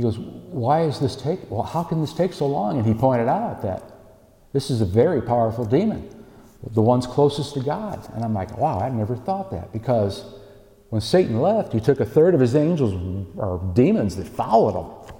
he 0.00 0.02
goes, 0.02 0.18
Why 0.18 0.84
is 0.84 0.98
this 0.98 1.14
take? 1.14 1.50
Well, 1.50 1.62
how 1.62 1.82
can 1.82 2.00
this 2.00 2.14
take 2.14 2.32
so 2.32 2.46
long? 2.46 2.78
And 2.78 2.86
he 2.86 2.94
pointed 2.94 3.28
out 3.28 3.60
that 3.62 3.82
this 4.54 4.70
is 4.70 4.80
a 4.80 4.86
very 4.86 5.20
powerful 5.20 5.66
demon, 5.66 6.08
the 6.70 6.80
ones 6.80 7.06
closest 7.06 7.52
to 7.54 7.60
God. 7.60 8.08
And 8.14 8.24
I'm 8.24 8.32
like, 8.32 8.56
Wow, 8.56 8.80
I 8.80 8.88
never 8.88 9.14
thought 9.14 9.50
that. 9.50 9.74
Because 9.74 10.24
when 10.88 11.02
Satan 11.02 11.40
left, 11.40 11.74
he 11.74 11.80
took 11.80 12.00
a 12.00 12.06
third 12.06 12.34
of 12.34 12.40
his 12.40 12.56
angels 12.56 12.94
or 13.36 13.60
demons 13.74 14.16
that 14.16 14.26
followed 14.26 14.80
him. 14.80 15.14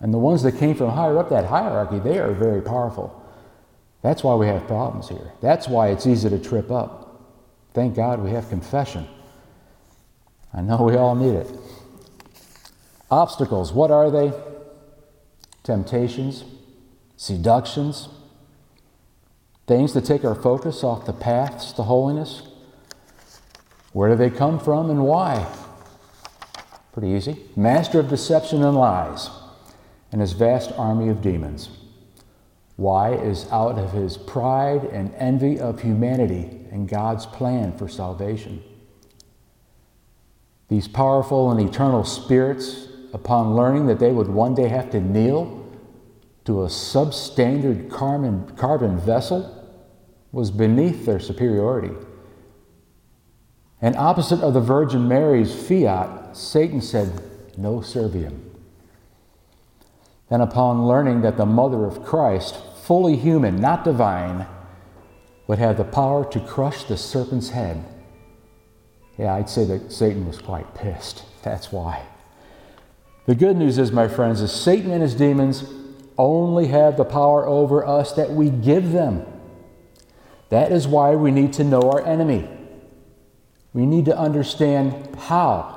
And 0.00 0.12
the 0.12 0.18
ones 0.18 0.42
that 0.42 0.52
came 0.52 0.74
from 0.74 0.88
higher 0.88 1.18
up 1.18 1.28
that 1.28 1.44
hierarchy, 1.44 1.98
they 1.98 2.18
are 2.18 2.32
very 2.32 2.62
powerful. 2.62 3.22
That's 4.00 4.24
why 4.24 4.36
we 4.36 4.46
have 4.46 4.66
problems 4.66 5.10
here. 5.10 5.32
That's 5.42 5.68
why 5.68 5.88
it's 5.88 6.06
easy 6.06 6.30
to 6.30 6.38
trip 6.38 6.70
up. 6.70 7.22
Thank 7.74 7.94
God 7.94 8.20
we 8.20 8.30
have 8.30 8.48
confession. 8.48 9.06
I 10.54 10.62
know 10.62 10.82
we 10.82 10.96
all 10.96 11.14
need 11.14 11.34
it. 11.34 11.50
Obstacles, 13.10 13.72
what 13.72 13.90
are 13.90 14.10
they? 14.10 14.32
Temptations, 15.62 16.44
seductions, 17.16 18.08
things 19.66 19.94
that 19.94 20.04
take 20.04 20.24
our 20.24 20.34
focus 20.34 20.84
off 20.84 21.06
the 21.06 21.12
paths 21.12 21.72
to 21.72 21.82
holiness. 21.82 22.42
Where 23.92 24.10
do 24.10 24.16
they 24.16 24.30
come 24.30 24.58
from 24.58 24.90
and 24.90 25.04
why? 25.04 25.46
Pretty 26.92 27.08
easy. 27.08 27.38
Master 27.56 28.00
of 28.00 28.08
deception 28.08 28.62
and 28.62 28.76
lies 28.76 29.30
and 30.12 30.20
his 30.20 30.32
vast 30.32 30.72
army 30.76 31.08
of 31.08 31.22
demons. 31.22 31.70
Why 32.76 33.14
is 33.14 33.50
out 33.50 33.78
of 33.78 33.92
his 33.92 34.16
pride 34.16 34.84
and 34.84 35.14
envy 35.14 35.58
of 35.58 35.82
humanity 35.82 36.64
and 36.74 36.88
God's 36.88 37.24
plan 37.24 37.72
for 37.78 37.88
salvation. 37.88 38.60
These 40.68 40.88
powerful 40.88 41.52
and 41.52 41.60
eternal 41.60 42.02
spirits, 42.02 42.88
upon 43.14 43.54
learning 43.54 43.86
that 43.86 44.00
they 44.00 44.10
would 44.10 44.26
one 44.28 44.54
day 44.54 44.66
have 44.66 44.90
to 44.90 45.00
kneel 45.00 45.64
to 46.44 46.62
a 46.62 46.66
substandard 46.66 47.88
carbon, 47.88 48.54
carbon 48.56 48.98
vessel, 48.98 49.50
was 50.32 50.50
beneath 50.50 51.06
their 51.06 51.20
superiority. 51.20 51.94
And 53.80 53.94
opposite 53.96 54.40
of 54.40 54.52
the 54.52 54.60
Virgin 54.60 55.06
Mary's 55.06 55.54
fiat, 55.54 56.36
Satan 56.36 56.80
said, 56.80 57.22
Non 57.56 57.82
serviam. 57.82 58.40
Then, 60.28 60.40
upon 60.40 60.88
learning 60.88 61.20
that 61.20 61.36
the 61.36 61.46
mother 61.46 61.84
of 61.84 62.04
Christ, 62.04 62.56
fully 62.82 63.14
human, 63.14 63.60
not 63.60 63.84
divine, 63.84 64.46
would 65.46 65.58
have 65.58 65.76
the 65.76 65.84
power 65.84 66.28
to 66.32 66.40
crush 66.40 66.82
the 66.84 66.96
serpent's 66.96 67.50
head, 67.50 67.84
yeah, 69.16 69.34
I'd 69.34 69.48
say 69.48 69.64
that 69.66 69.92
Satan 69.92 70.26
was 70.26 70.38
quite 70.38 70.74
pissed. 70.74 71.22
That's 71.44 71.70
why. 71.70 72.02
The 73.26 73.34
good 73.34 73.56
news 73.56 73.78
is, 73.78 73.90
my 73.90 74.08
friends, 74.08 74.40
is 74.40 74.52
Satan 74.52 74.90
and 74.90 75.02
his 75.02 75.14
demons 75.14 75.64
only 76.18 76.68
have 76.68 76.96
the 76.96 77.04
power 77.04 77.46
over 77.46 77.86
us 77.86 78.12
that 78.12 78.30
we 78.30 78.50
give 78.50 78.92
them. 78.92 79.24
That 80.50 80.70
is 80.70 80.86
why 80.86 81.14
we 81.16 81.30
need 81.30 81.52
to 81.54 81.64
know 81.64 81.90
our 81.90 82.04
enemy. 82.06 82.48
We 83.72 83.86
need 83.86 84.04
to 84.04 84.16
understand 84.16 85.16
how 85.16 85.74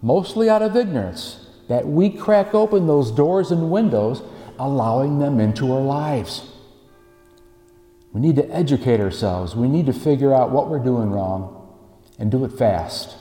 mostly 0.00 0.48
out 0.48 0.62
of 0.62 0.76
ignorance, 0.76 1.46
that 1.68 1.86
we 1.86 2.10
crack 2.10 2.54
open 2.54 2.86
those 2.86 3.10
doors 3.10 3.50
and 3.50 3.70
windows, 3.70 4.22
allowing 4.58 5.18
them 5.18 5.40
into 5.40 5.72
our 5.72 5.80
lives. 5.80 6.48
We 8.12 8.20
need 8.20 8.36
to 8.36 8.50
educate 8.50 9.00
ourselves. 9.00 9.56
We 9.56 9.68
need 9.68 9.86
to 9.86 9.92
figure 9.92 10.32
out 10.32 10.50
what 10.50 10.70
we're 10.70 10.78
doing 10.78 11.10
wrong 11.10 11.52
and 12.18 12.30
do 12.30 12.44
it 12.44 12.52
fast. 12.52 13.16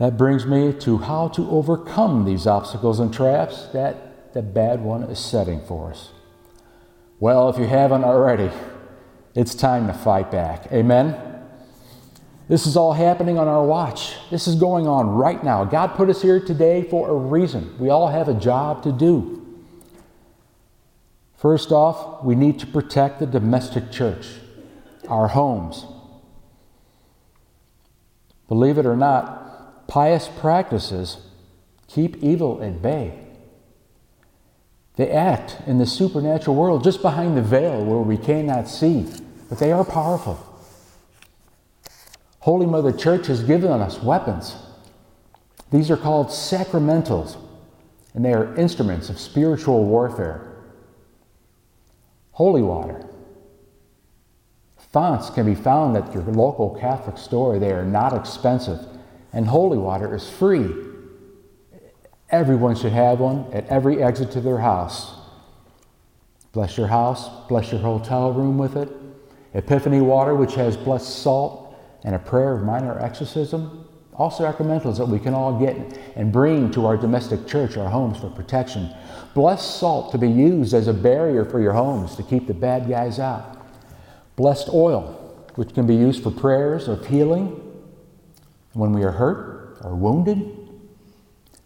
That 0.00 0.16
brings 0.16 0.46
me 0.46 0.72
to 0.80 0.96
how 0.96 1.28
to 1.28 1.50
overcome 1.50 2.24
these 2.24 2.46
obstacles 2.46 3.00
and 3.00 3.12
traps 3.12 3.66
that 3.74 4.32
the 4.32 4.40
bad 4.40 4.80
one 4.80 5.02
is 5.02 5.18
setting 5.18 5.60
for 5.66 5.90
us. 5.90 6.08
Well, 7.18 7.50
if 7.50 7.58
you 7.58 7.66
haven't 7.66 8.04
already, 8.04 8.50
it's 9.34 9.54
time 9.54 9.86
to 9.88 9.92
fight 9.92 10.30
back. 10.30 10.72
Amen? 10.72 11.14
This 12.48 12.66
is 12.66 12.78
all 12.78 12.94
happening 12.94 13.38
on 13.38 13.46
our 13.46 13.62
watch. 13.62 14.14
This 14.30 14.48
is 14.48 14.54
going 14.54 14.88
on 14.88 15.10
right 15.10 15.44
now. 15.44 15.66
God 15.66 15.88
put 15.88 16.08
us 16.08 16.22
here 16.22 16.40
today 16.40 16.82
for 16.82 17.10
a 17.10 17.14
reason. 17.14 17.78
We 17.78 17.90
all 17.90 18.08
have 18.08 18.26
a 18.26 18.34
job 18.34 18.82
to 18.84 18.92
do. 18.92 19.46
First 21.36 21.72
off, 21.72 22.24
we 22.24 22.34
need 22.34 22.58
to 22.60 22.66
protect 22.66 23.18
the 23.18 23.26
domestic 23.26 23.92
church, 23.92 24.28
our 25.08 25.28
homes. 25.28 25.84
Believe 28.48 28.78
it 28.78 28.86
or 28.86 28.96
not, 28.96 29.49
pious 29.90 30.28
practices 30.38 31.16
keep 31.88 32.22
evil 32.22 32.62
at 32.62 32.80
bay. 32.80 33.18
They 34.94 35.10
act 35.10 35.56
in 35.66 35.78
the 35.78 35.86
supernatural 35.86 36.54
world 36.54 36.84
just 36.84 37.02
behind 37.02 37.36
the 37.36 37.42
veil 37.42 37.84
where 37.84 37.98
we 37.98 38.16
cannot 38.16 38.68
see, 38.68 39.08
but 39.48 39.58
they 39.58 39.72
are 39.72 39.84
powerful. 39.84 40.46
Holy 42.38 42.66
Mother 42.66 42.92
Church 42.92 43.26
has 43.26 43.42
given 43.42 43.72
us 43.72 44.00
weapons. 44.00 44.54
These 45.72 45.90
are 45.90 45.96
called 45.96 46.28
sacramentals, 46.28 47.36
and 48.14 48.24
they 48.24 48.32
are 48.32 48.54
instruments 48.54 49.10
of 49.10 49.18
spiritual 49.18 49.84
warfare. 49.84 50.54
Holy 52.30 52.62
water. 52.62 53.04
Fonts 54.92 55.30
can 55.30 55.46
be 55.46 55.56
found 55.56 55.96
at 55.96 56.14
your 56.14 56.22
local 56.22 56.78
Catholic 56.78 57.18
store. 57.18 57.58
They 57.58 57.72
are 57.72 57.84
not 57.84 58.16
expensive, 58.16 58.78
and 59.32 59.46
holy 59.46 59.78
water 59.78 60.14
is 60.14 60.28
free. 60.28 60.68
Everyone 62.30 62.76
should 62.76 62.92
have 62.92 63.18
one 63.18 63.46
at 63.52 63.66
every 63.66 64.02
exit 64.02 64.30
to 64.32 64.40
their 64.40 64.58
house. 64.58 65.14
Bless 66.52 66.76
your 66.76 66.88
house, 66.88 67.28
bless 67.48 67.70
your 67.70 67.80
hotel 67.80 68.32
room 68.32 68.58
with 68.58 68.76
it. 68.76 68.88
Epiphany 69.54 70.00
water, 70.00 70.34
which 70.34 70.54
has 70.54 70.76
blessed 70.76 71.22
salt, 71.22 71.74
and 72.04 72.14
a 72.14 72.18
prayer 72.18 72.54
of 72.54 72.62
minor 72.62 72.98
exorcism. 72.98 73.86
All 74.14 74.30
sacramentals 74.30 74.98
that 74.98 75.06
we 75.06 75.18
can 75.18 75.34
all 75.34 75.58
get 75.58 75.76
and 76.14 76.32
bring 76.32 76.70
to 76.72 76.86
our 76.86 76.96
domestic 76.96 77.46
church, 77.46 77.76
our 77.76 77.88
homes 77.88 78.18
for 78.18 78.30
protection. 78.30 78.90
Blessed 79.34 79.78
salt 79.78 80.12
to 80.12 80.18
be 80.18 80.28
used 80.28 80.74
as 80.74 80.88
a 80.88 80.92
barrier 80.92 81.44
for 81.44 81.60
your 81.60 81.72
homes 81.72 82.16
to 82.16 82.22
keep 82.22 82.46
the 82.46 82.54
bad 82.54 82.88
guys 82.88 83.18
out. 83.18 83.66
Blessed 84.36 84.68
oil, 84.68 85.46
which 85.54 85.72
can 85.72 85.86
be 85.86 85.94
used 85.94 86.22
for 86.22 86.30
prayers 86.30 86.86
of 86.86 87.06
healing 87.06 87.69
when 88.72 88.92
we 88.92 89.02
are 89.02 89.12
hurt 89.12 89.78
or 89.82 89.94
wounded. 89.94 90.56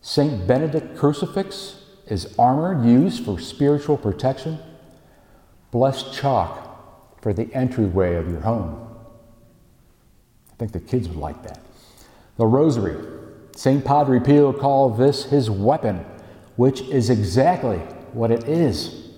St. 0.01 0.47
Benedict 0.47 0.97
crucifix 0.97 1.83
is 2.07 2.35
armor 2.39 2.85
used 2.85 3.25
for 3.25 3.39
spiritual 3.39 3.97
protection. 3.97 4.59
Blessed 5.71 6.13
chalk 6.15 7.23
for 7.23 7.33
the 7.33 7.53
entryway 7.55 8.15
of 8.17 8.29
your 8.29 8.41
home. 8.41 8.89
I 10.53 10.57
think 10.57 10.73
the 10.73 10.81
kids 10.81 11.09
would 11.09 11.19
like 11.19 11.43
that. 11.43 11.61
The 12.37 12.47
rosary. 12.47 12.97
St. 13.57 13.85
Padre 13.85 14.21
Pio 14.21 14.53
called 14.53 14.99
this 14.99 15.25
his 15.25 15.51
weapon 15.51 16.05
which 16.57 16.83
is 16.83 17.11
exactly 17.11 17.79
what 18.13 18.31
it 18.31 18.49
is. 18.49 19.09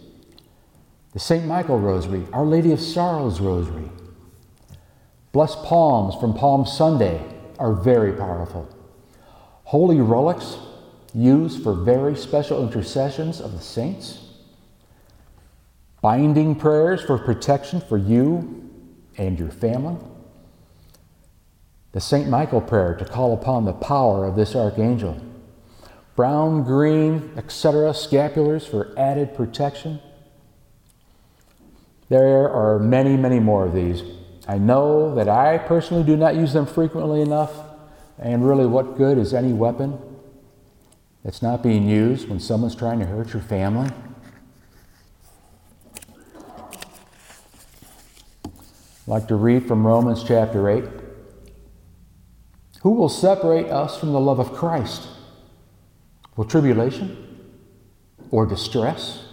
The 1.12 1.18
St. 1.18 1.44
Michael 1.46 1.78
Rosary, 1.78 2.26
Our 2.32 2.44
Lady 2.44 2.72
of 2.72 2.80
Sorrows 2.80 3.40
Rosary, 3.40 3.90
blessed 5.32 5.62
palms 5.64 6.14
from 6.16 6.34
Palm 6.34 6.66
Sunday 6.66 7.22
are 7.58 7.72
very 7.72 8.12
powerful. 8.12 8.68
Holy 9.64 10.00
relics 10.00 10.56
used 11.14 11.62
for 11.62 11.72
very 11.72 12.14
special 12.14 12.62
intercessions 12.62 13.40
of 13.40 13.52
the 13.52 13.60
saints. 13.60 14.20
Binding 16.02 16.54
prayers 16.54 17.02
for 17.02 17.18
protection 17.18 17.80
for 17.80 17.96
you 17.96 18.70
and 19.16 19.38
your 19.38 19.50
family. 19.50 19.96
The 21.92 22.00
St. 22.00 22.28
Michael 22.28 22.60
prayer 22.60 22.94
to 22.94 23.04
call 23.04 23.32
upon 23.32 23.64
the 23.64 23.72
power 23.72 24.26
of 24.26 24.36
this 24.36 24.54
archangel 24.54 25.20
brown, 26.14 26.62
green, 26.64 27.30
etc., 27.36 27.90
scapulars 27.90 28.66
for 28.66 28.94
added 28.98 29.34
protection. 29.34 30.00
There 32.08 32.48
are 32.48 32.78
many, 32.78 33.16
many 33.16 33.38
more 33.38 33.66
of 33.66 33.74
these. 33.74 34.02
I 34.48 34.58
know 34.58 35.14
that 35.14 35.28
I 35.28 35.58
personally 35.58 36.04
do 36.04 36.16
not 36.16 36.36
use 36.36 36.52
them 36.52 36.66
frequently 36.66 37.20
enough, 37.20 37.52
and 38.18 38.46
really, 38.46 38.66
what 38.66 38.96
good 38.96 39.18
is 39.18 39.34
any 39.34 39.52
weapon 39.52 39.98
that's 41.24 41.42
not 41.42 41.62
being 41.62 41.88
used 41.88 42.28
when 42.28 42.38
someone's 42.38 42.76
trying 42.76 43.00
to 43.00 43.06
hurt 43.06 43.32
your 43.32 43.42
family? 43.42 43.90
I'd 48.44 48.52
like 49.06 49.28
to 49.28 49.36
read 49.36 49.66
from 49.66 49.86
Romans 49.86 50.22
chapter 50.22 50.68
8. 50.70 50.84
Who 52.82 52.90
will 52.92 53.08
separate 53.08 53.66
us 53.66 53.98
from 53.98 54.12
the 54.12 54.20
love 54.20 54.38
of 54.38 54.52
Christ? 54.52 55.08
Will 56.36 56.44
tribulation 56.44 57.50
or 58.30 58.46
distress? 58.46 59.25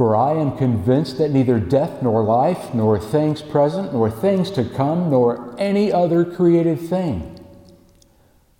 For 0.00 0.16
I 0.16 0.32
am 0.32 0.56
convinced 0.56 1.18
that 1.18 1.30
neither 1.30 1.60
death 1.60 2.02
nor 2.02 2.24
life, 2.24 2.72
nor 2.72 2.98
things 2.98 3.42
present, 3.42 3.92
nor 3.92 4.10
things 4.10 4.50
to 4.52 4.64
come, 4.64 5.10
nor 5.10 5.54
any 5.58 5.92
other 5.92 6.24
created 6.24 6.80
thing 6.80 7.38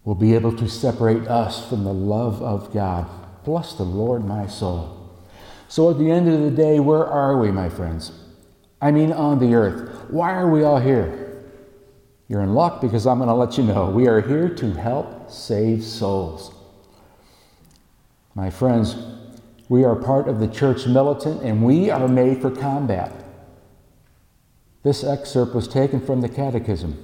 will 0.04 0.14
be 0.14 0.34
able 0.34 0.54
to 0.58 0.68
separate 0.68 1.26
us 1.28 1.66
from 1.66 1.84
the 1.84 1.94
love 1.94 2.42
of 2.42 2.74
God. 2.74 3.08
Bless 3.42 3.72
the 3.72 3.84
Lord, 3.84 4.22
my 4.22 4.46
soul. 4.48 5.18
So 5.66 5.90
at 5.90 5.96
the 5.96 6.10
end 6.10 6.28
of 6.28 6.42
the 6.42 6.50
day, 6.50 6.78
where 6.78 7.06
are 7.06 7.38
we, 7.38 7.50
my 7.50 7.70
friends? 7.70 8.12
I 8.82 8.90
mean, 8.90 9.10
on 9.10 9.38
the 9.38 9.54
earth. 9.54 10.10
Why 10.10 10.34
are 10.34 10.50
we 10.50 10.62
all 10.62 10.78
here? 10.78 11.42
You're 12.28 12.42
in 12.42 12.52
luck 12.52 12.82
because 12.82 13.06
I'm 13.06 13.16
going 13.16 13.30
to 13.30 13.34
let 13.34 13.56
you 13.56 13.64
know. 13.64 13.88
We 13.88 14.08
are 14.08 14.20
here 14.20 14.54
to 14.56 14.72
help 14.74 15.30
save 15.30 15.84
souls. 15.84 16.52
My 18.34 18.50
friends, 18.50 18.94
we 19.70 19.84
are 19.84 19.94
part 19.94 20.26
of 20.26 20.40
the 20.40 20.48
church 20.48 20.88
militant 20.88 21.42
and 21.42 21.62
we 21.62 21.90
are 21.90 22.08
made 22.08 22.42
for 22.42 22.50
combat. 22.50 23.12
This 24.82 25.04
excerpt 25.04 25.54
was 25.54 25.68
taken 25.68 26.04
from 26.04 26.22
the 26.22 26.28
Catechism. 26.28 27.00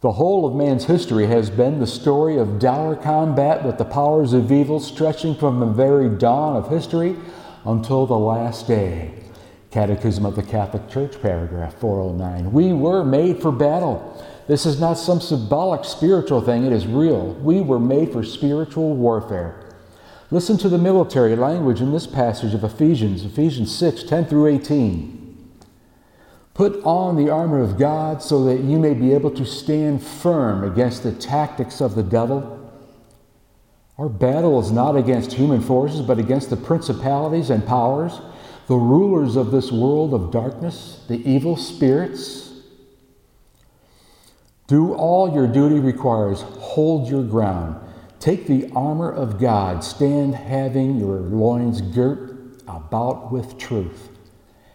The 0.00 0.12
whole 0.12 0.46
of 0.46 0.54
man's 0.54 0.86
history 0.86 1.26
has 1.26 1.50
been 1.50 1.78
the 1.78 1.86
story 1.86 2.38
of 2.38 2.58
dour 2.58 2.96
combat 2.96 3.66
with 3.66 3.76
the 3.76 3.84
powers 3.84 4.32
of 4.32 4.50
evil 4.50 4.80
stretching 4.80 5.34
from 5.34 5.60
the 5.60 5.66
very 5.66 6.08
dawn 6.08 6.56
of 6.56 6.70
history 6.70 7.16
until 7.66 8.06
the 8.06 8.18
last 8.18 8.66
day. 8.66 9.12
Catechism 9.70 10.24
of 10.24 10.36
the 10.36 10.42
Catholic 10.42 10.88
Church, 10.88 11.20
paragraph 11.20 11.74
409. 11.74 12.50
We 12.50 12.72
were 12.72 13.04
made 13.04 13.42
for 13.42 13.52
battle. 13.52 14.26
This 14.48 14.64
is 14.64 14.80
not 14.80 14.94
some 14.94 15.20
symbolic 15.20 15.84
spiritual 15.84 16.40
thing, 16.40 16.64
it 16.64 16.72
is 16.72 16.86
real. 16.86 17.34
We 17.34 17.60
were 17.60 17.78
made 17.78 18.10
for 18.10 18.24
spiritual 18.24 18.96
warfare. 18.96 19.66
Listen 20.32 20.56
to 20.58 20.68
the 20.68 20.78
military 20.78 21.34
language 21.34 21.80
in 21.80 21.92
this 21.92 22.06
passage 22.06 22.54
of 22.54 22.62
Ephesians, 22.62 23.24
Ephesians 23.24 23.74
6 23.76 24.04
10 24.04 24.26
through 24.26 24.46
18. 24.46 25.50
Put 26.54 26.84
on 26.84 27.16
the 27.16 27.30
armor 27.30 27.60
of 27.60 27.78
God 27.78 28.22
so 28.22 28.44
that 28.44 28.60
you 28.60 28.78
may 28.78 28.94
be 28.94 29.12
able 29.12 29.30
to 29.32 29.44
stand 29.44 30.02
firm 30.02 30.62
against 30.62 31.02
the 31.02 31.12
tactics 31.12 31.80
of 31.80 31.94
the 31.94 32.02
devil. 32.02 32.56
Our 33.98 34.08
battle 34.08 34.60
is 34.60 34.70
not 34.70 34.96
against 34.96 35.32
human 35.32 35.60
forces, 35.60 36.00
but 36.00 36.18
against 36.18 36.50
the 36.50 36.56
principalities 36.56 37.50
and 37.50 37.66
powers, 37.66 38.20
the 38.66 38.76
rulers 38.76 39.36
of 39.36 39.50
this 39.50 39.72
world 39.72 40.14
of 40.14 40.30
darkness, 40.30 41.04
the 41.08 41.28
evil 41.28 41.56
spirits 41.56 42.50
do 44.70 44.94
all 44.94 45.34
your 45.34 45.48
duty 45.48 45.80
requires, 45.80 46.42
hold 46.42 47.08
your 47.08 47.24
ground. 47.24 47.89
Take 48.20 48.46
the 48.46 48.70
armor 48.76 49.10
of 49.10 49.40
God, 49.40 49.82
stand 49.82 50.34
having 50.34 50.98
your 50.98 51.20
loins 51.20 51.80
girt 51.80 52.36
about 52.68 53.32
with 53.32 53.56
truth, 53.56 54.10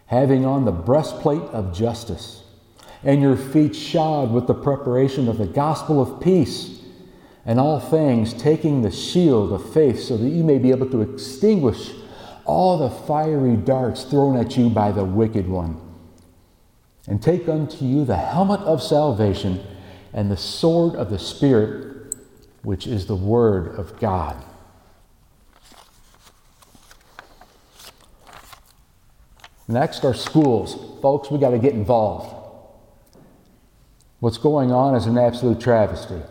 having 0.08 0.46
on 0.46 0.66
the 0.66 0.72
breastplate 0.72 1.44
of 1.54 1.72
justice, 1.72 2.44
and 3.04 3.22
your 3.22 3.38
feet 3.38 3.76
shod 3.76 4.32
with 4.32 4.48
the 4.48 4.56
preparation 4.56 5.28
of 5.28 5.38
the 5.38 5.46
gospel 5.46 6.02
of 6.02 6.20
peace, 6.20 6.82
and 7.46 7.60
all 7.60 7.80
things 7.80 8.34
taking 8.34 8.82
the 8.82 8.90
shield 8.90 9.54
of 9.54 9.72
faith 9.74 10.00
so 10.02 10.18
that 10.18 10.30
you 10.30 10.44
may 10.44 10.58
be 10.58 10.72
able 10.72 10.90
to 10.90 11.02
extinguish 11.02 11.92
all 12.46 12.80
the 12.80 12.90
fiery 12.90 13.56
darts 13.56 14.06
thrown 14.06 14.36
at 14.36 14.58
you 14.58 14.72
by 14.72 14.92
the 14.92 15.06
wicked 15.06 15.48
one. 15.48 15.80
And 17.08 17.22
take 17.22 17.48
unto 17.48 17.86
you 17.86 18.06
the 18.06 18.18
helmet 18.18 18.62
of 18.62 18.82
salvation 18.82 19.64
and 20.14 20.32
the 20.32 20.38
sword 20.38 20.96
of 20.96 21.12
the 21.12 21.20
Spirit, 21.20 21.85
which 22.66 22.88
is 22.88 23.06
the 23.06 23.16
Word 23.16 23.78
of 23.78 24.00
God. 24.00 24.44
Next 29.68 30.04
are 30.04 30.16
schools. 30.16 31.00
Folks, 31.00 31.30
we 31.30 31.38
got 31.38 31.52
to 31.52 31.60
get 31.60 31.74
involved. 31.74 32.34
What's 34.20 34.40
going 34.40 34.72
on 34.72 34.96
is 34.96 35.06
an 35.06 35.18
absolute 35.18 35.60
travesty. 35.60 36.22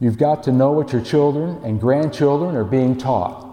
You've 0.00 0.18
got 0.18 0.42
to 0.44 0.52
know 0.52 0.72
what 0.72 0.92
your 0.92 1.02
children 1.02 1.62
and 1.64 1.80
grandchildren 1.80 2.54
are 2.54 2.64
being 2.64 2.98
taught. 2.98 3.46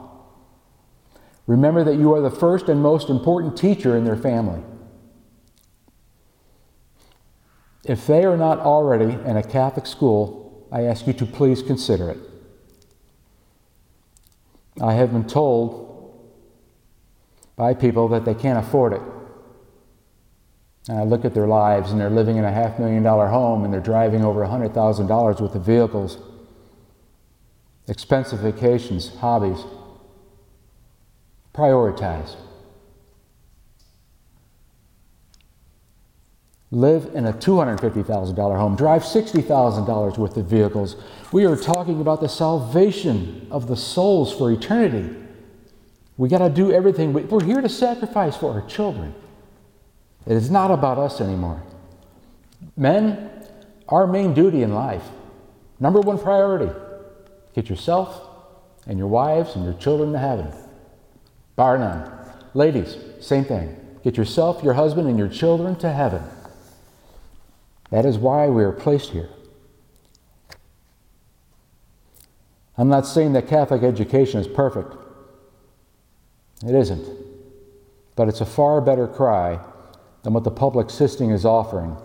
Remember 1.45 1.81
that 1.85 1.95
you 1.95 2.13
are 2.13 2.21
the 2.21 2.29
first 2.29 2.67
and 2.67 2.81
most 2.81 3.09
important 3.09 3.57
teacher 3.57 3.95
in 3.95 4.03
their 4.03 4.17
family. 4.17 4.61
If 7.85 8.05
they 8.05 8.25
are 8.25 8.35
not 8.35 8.59
already 8.59 9.13
in 9.13 9.37
a 9.37 9.43
Catholic 9.43 9.85
school, 9.85 10.46
I 10.71 10.83
ask 10.83 11.07
you 11.07 11.13
to 11.13 11.25
please 11.25 11.61
consider 11.61 12.09
it. 12.09 12.17
I 14.81 14.93
have 14.93 15.11
been 15.11 15.27
told 15.27 15.87
by 17.55 17.73
people 17.73 18.07
that 18.09 18.25
they 18.25 18.35
can't 18.35 18.59
afford 18.59 18.93
it. 18.93 19.01
And 20.89 20.99
I 20.99 21.03
look 21.03 21.25
at 21.25 21.33
their 21.33 21.47
lives 21.47 21.91
and 21.91 21.99
they're 21.99 22.09
living 22.09 22.37
in 22.37 22.45
a 22.45 22.51
half 22.51 22.79
million 22.79 23.03
dollar 23.03 23.27
home 23.27 23.65
and 23.65 23.73
they're 23.73 23.81
driving 23.81 24.23
over 24.23 24.41
$100,000 24.45 25.41
worth 25.41 25.55
of 25.55 25.65
vehicles, 25.65 26.17
expensive 27.87 28.39
vacations, 28.39 29.15
hobbies. 29.17 29.65
Prioritize. 31.53 32.35
Live 36.69 37.11
in 37.13 37.25
a 37.25 37.31
$250,000 37.31 38.57
home, 38.57 38.75
drive 38.75 39.03
$60,000 39.03 40.17
worth 40.17 40.35
of 40.35 40.45
vehicles. 40.47 40.97
We 41.31 41.45
are 41.45 41.55
talking 41.55 42.01
about 42.01 42.19
the 42.19 42.27
salvation 42.27 43.47
of 43.49 43.67
the 43.67 43.77
souls 43.77 44.33
for 44.33 44.51
eternity. 44.51 45.15
We 46.17 46.27
got 46.27 46.39
to 46.39 46.49
do 46.49 46.71
everything. 46.71 47.13
We're 47.13 47.43
here 47.43 47.61
to 47.61 47.69
sacrifice 47.69 48.35
for 48.35 48.51
our 48.51 48.67
children. 48.67 49.15
It 50.25 50.33
is 50.33 50.51
not 50.51 50.71
about 50.71 50.97
us 50.97 51.21
anymore. 51.21 51.63
Men, 52.75 53.29
our 53.87 54.05
main 54.05 54.33
duty 54.33 54.61
in 54.61 54.73
life, 54.73 55.03
number 55.79 56.01
one 56.01 56.19
priority, 56.19 56.73
get 57.55 57.69
yourself 57.69 58.27
and 58.85 58.97
your 58.97 59.07
wives 59.07 59.55
and 59.55 59.63
your 59.63 59.75
children 59.75 60.11
to 60.11 60.19
heaven. 60.19 60.51
Bar 61.55 61.77
none. 61.77 62.11
Ladies, 62.53 62.97
same 63.21 63.45
thing. 63.45 63.77
Get 64.03 64.17
yourself, 64.17 64.63
your 64.63 64.73
husband, 64.73 65.07
and 65.07 65.17
your 65.17 65.29
children 65.29 65.75
to 65.77 65.91
heaven. 65.91 66.23
That 67.89 68.05
is 68.05 68.17
why 68.17 68.47
we 68.47 68.63
are 68.63 68.71
placed 68.71 69.11
here. 69.11 69.29
I'm 72.77 72.89
not 72.89 73.07
saying 73.07 73.33
that 73.33 73.47
Catholic 73.47 73.81
education 73.81 74.39
is 74.39 74.47
perfect. 74.47 74.93
It 76.65 76.75
isn't. 76.75 77.07
But 78.15 78.27
it's 78.27 78.41
a 78.41 78.45
far 78.45 78.81
better 78.81 79.07
cry 79.07 79.59
than 80.23 80.33
what 80.33 80.43
the 80.43 80.51
public 80.51 80.89
system 80.89 81.31
is 81.31 81.45
offering 81.45 81.97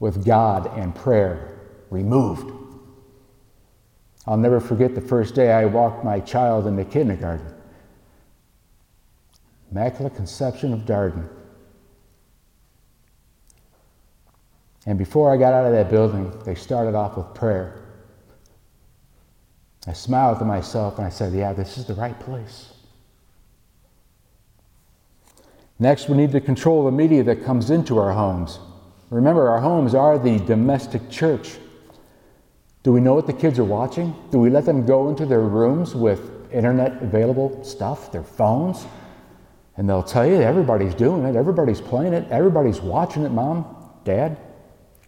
with 0.00 0.24
God 0.24 0.78
and 0.78 0.94
prayer 0.94 1.58
removed. 1.90 2.50
I'll 4.26 4.36
never 4.36 4.60
forget 4.60 4.94
the 4.94 5.00
first 5.00 5.34
day 5.34 5.52
I 5.52 5.64
walked 5.64 6.04
my 6.04 6.20
child 6.20 6.66
into 6.66 6.84
kindergarten. 6.84 7.54
Immaculate 9.70 10.14
Conception 10.14 10.72
of 10.72 10.80
Dardenne. 10.80 11.28
And 14.90 14.98
before 14.98 15.32
I 15.32 15.36
got 15.36 15.52
out 15.52 15.66
of 15.66 15.70
that 15.70 15.88
building, 15.88 16.36
they 16.44 16.56
started 16.56 16.96
off 16.96 17.16
with 17.16 17.32
prayer. 17.32 17.80
I 19.86 19.92
smiled 19.92 20.40
to 20.40 20.44
myself 20.44 20.98
and 20.98 21.06
I 21.06 21.10
said, 21.10 21.32
Yeah, 21.32 21.52
this 21.52 21.78
is 21.78 21.84
the 21.84 21.94
right 21.94 22.18
place. 22.18 22.72
Next, 25.78 26.08
we 26.08 26.16
need 26.16 26.32
to 26.32 26.40
control 26.40 26.84
the 26.84 26.90
media 26.90 27.22
that 27.22 27.44
comes 27.44 27.70
into 27.70 27.98
our 27.98 28.12
homes. 28.12 28.58
Remember, 29.10 29.48
our 29.48 29.60
homes 29.60 29.94
are 29.94 30.18
the 30.18 30.40
domestic 30.40 31.08
church. 31.08 31.58
Do 32.82 32.92
we 32.92 33.00
know 33.00 33.14
what 33.14 33.28
the 33.28 33.32
kids 33.32 33.60
are 33.60 33.64
watching? 33.64 34.12
Do 34.32 34.40
we 34.40 34.50
let 34.50 34.64
them 34.64 34.84
go 34.84 35.08
into 35.08 35.24
their 35.24 35.42
rooms 35.42 35.94
with 35.94 36.52
internet 36.52 37.00
available 37.00 37.62
stuff, 37.62 38.10
their 38.10 38.24
phones? 38.24 38.84
And 39.76 39.88
they'll 39.88 40.02
tell 40.02 40.26
you 40.26 40.42
everybody's 40.42 40.96
doing 40.96 41.26
it, 41.26 41.36
everybody's 41.36 41.80
playing 41.80 42.12
it, 42.12 42.28
everybody's 42.32 42.80
watching 42.80 43.22
it, 43.22 43.30
mom, 43.30 43.76
dad. 44.02 44.36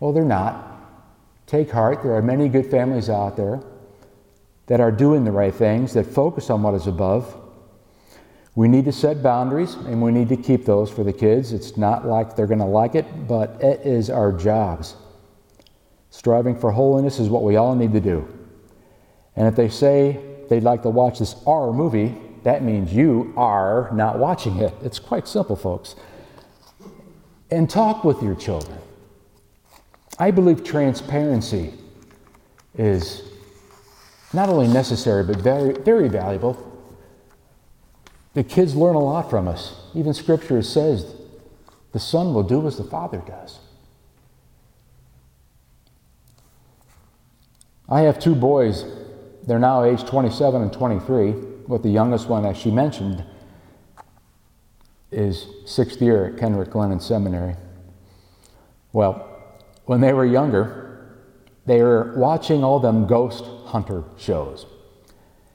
Well, 0.03 0.13
they're 0.13 0.25
not. 0.25 1.47
Take 1.47 1.71
heart, 1.71 2.03
there 2.03 2.17
are 2.17 2.23
many 2.23 2.49
good 2.49 2.69
families 2.69 3.09
out 3.09 3.37
there 3.37 3.63
that 4.67 4.81
are 4.81 4.91
doing 4.91 5.23
the 5.23 5.31
right 5.31 5.55
things, 5.55 5.95
that 5.95 6.07
focus 6.07 6.51
on 6.51 6.61
what 6.61 6.75
is 6.75 6.89
above, 6.89 7.41
we 8.57 8.67
need 8.67 8.85
to 8.87 8.93
set 8.93 9.23
boundaries 9.23 9.75
and 9.75 10.03
we 10.03 10.11
need 10.11 10.29
to 10.31 10.37
keep 10.37 10.65
those 10.65 10.91
for 10.91 11.05
the 11.05 11.13
kids. 11.13 11.53
It's 11.53 11.77
not 11.77 12.05
like 12.05 12.35
they're 12.35 12.49
going 12.49 12.59
to 12.59 12.65
like 12.65 12.97
it, 12.97 13.29
but 13.29 13.63
it 13.63 13.87
is 13.87 14.11
our 14.11 14.33
jobs. 14.33 14.97
Striving 16.11 16.59
for 16.59 16.73
holiness 16.73 17.21
is 17.21 17.29
what 17.29 17.45
we 17.45 17.55
all 17.55 17.77
need 17.77 17.93
to 17.93 18.01
do. 18.01 18.27
And 19.37 19.47
if 19.47 19.55
they 19.55 19.69
say 19.69 20.19
they'd 20.49 20.65
like 20.65 20.83
to 20.83 20.91
watch 20.91 21.21
this 21.21 21.37
R 21.47 21.73
movie, 21.73 22.17
that 22.43 22.65
means 22.65 22.93
you 22.93 23.33
are 23.37 23.89
not 23.93 24.19
watching 24.19 24.57
it. 24.57 24.75
It's 24.83 24.99
quite 24.99 25.29
simple, 25.29 25.55
folks. 25.55 25.95
And 27.53 27.71
talk 27.71 28.03
with 28.03 28.21
your 28.21 28.35
children. 28.35 28.81
I 30.19 30.31
believe 30.31 30.63
transparency 30.65 31.75
is 32.77 33.23
not 34.33 34.49
only 34.49 34.69
necessary, 34.69 35.25
but 35.25 35.37
very, 35.37 35.73
very 35.73 36.09
valuable 36.09 36.73
the 38.35 38.45
kids 38.45 38.75
learn 38.75 38.95
a 38.95 39.01
lot 39.01 39.29
from 39.29 39.47
us. 39.47 39.75
Even 39.95 40.15
scripture 40.15 40.63
says 40.63 41.15
the 41.93 42.01
son 42.01 42.33
will 42.33 42.43
do 42.43 42.67
as 42.67 42.79
the 42.79 42.85
father 42.85 43.23
does. 43.27 43.59
I 47.89 48.03
have 48.03 48.19
two 48.19 48.35
boys. 48.35 48.85
They're 49.47 49.59
now 49.59 49.85
age 49.85 50.05
27 50.05 50.63
and 50.63 50.73
23. 50.73 51.33
What 51.67 51.83
the 51.83 51.91
youngest 51.91 52.29
one, 52.29 52.47
as 52.47 52.57
she 52.57 52.71
mentioned, 52.71 53.23
is 55.11 55.47
sixth 55.67 56.01
year 56.01 56.27
at 56.27 56.39
Kenrick 56.39 56.71
Glennon 56.71 57.03
Seminary. 57.03 57.57
Well, 58.95 59.29
when 59.85 60.01
they 60.01 60.13
were 60.13 60.25
younger, 60.25 61.17
they 61.67 61.83
were 61.83 62.13
watching 62.17 62.65
all 62.65 62.81
them 62.81 63.07
ghost 63.07 63.45
hunter 63.67 64.05
shows. 64.17 64.67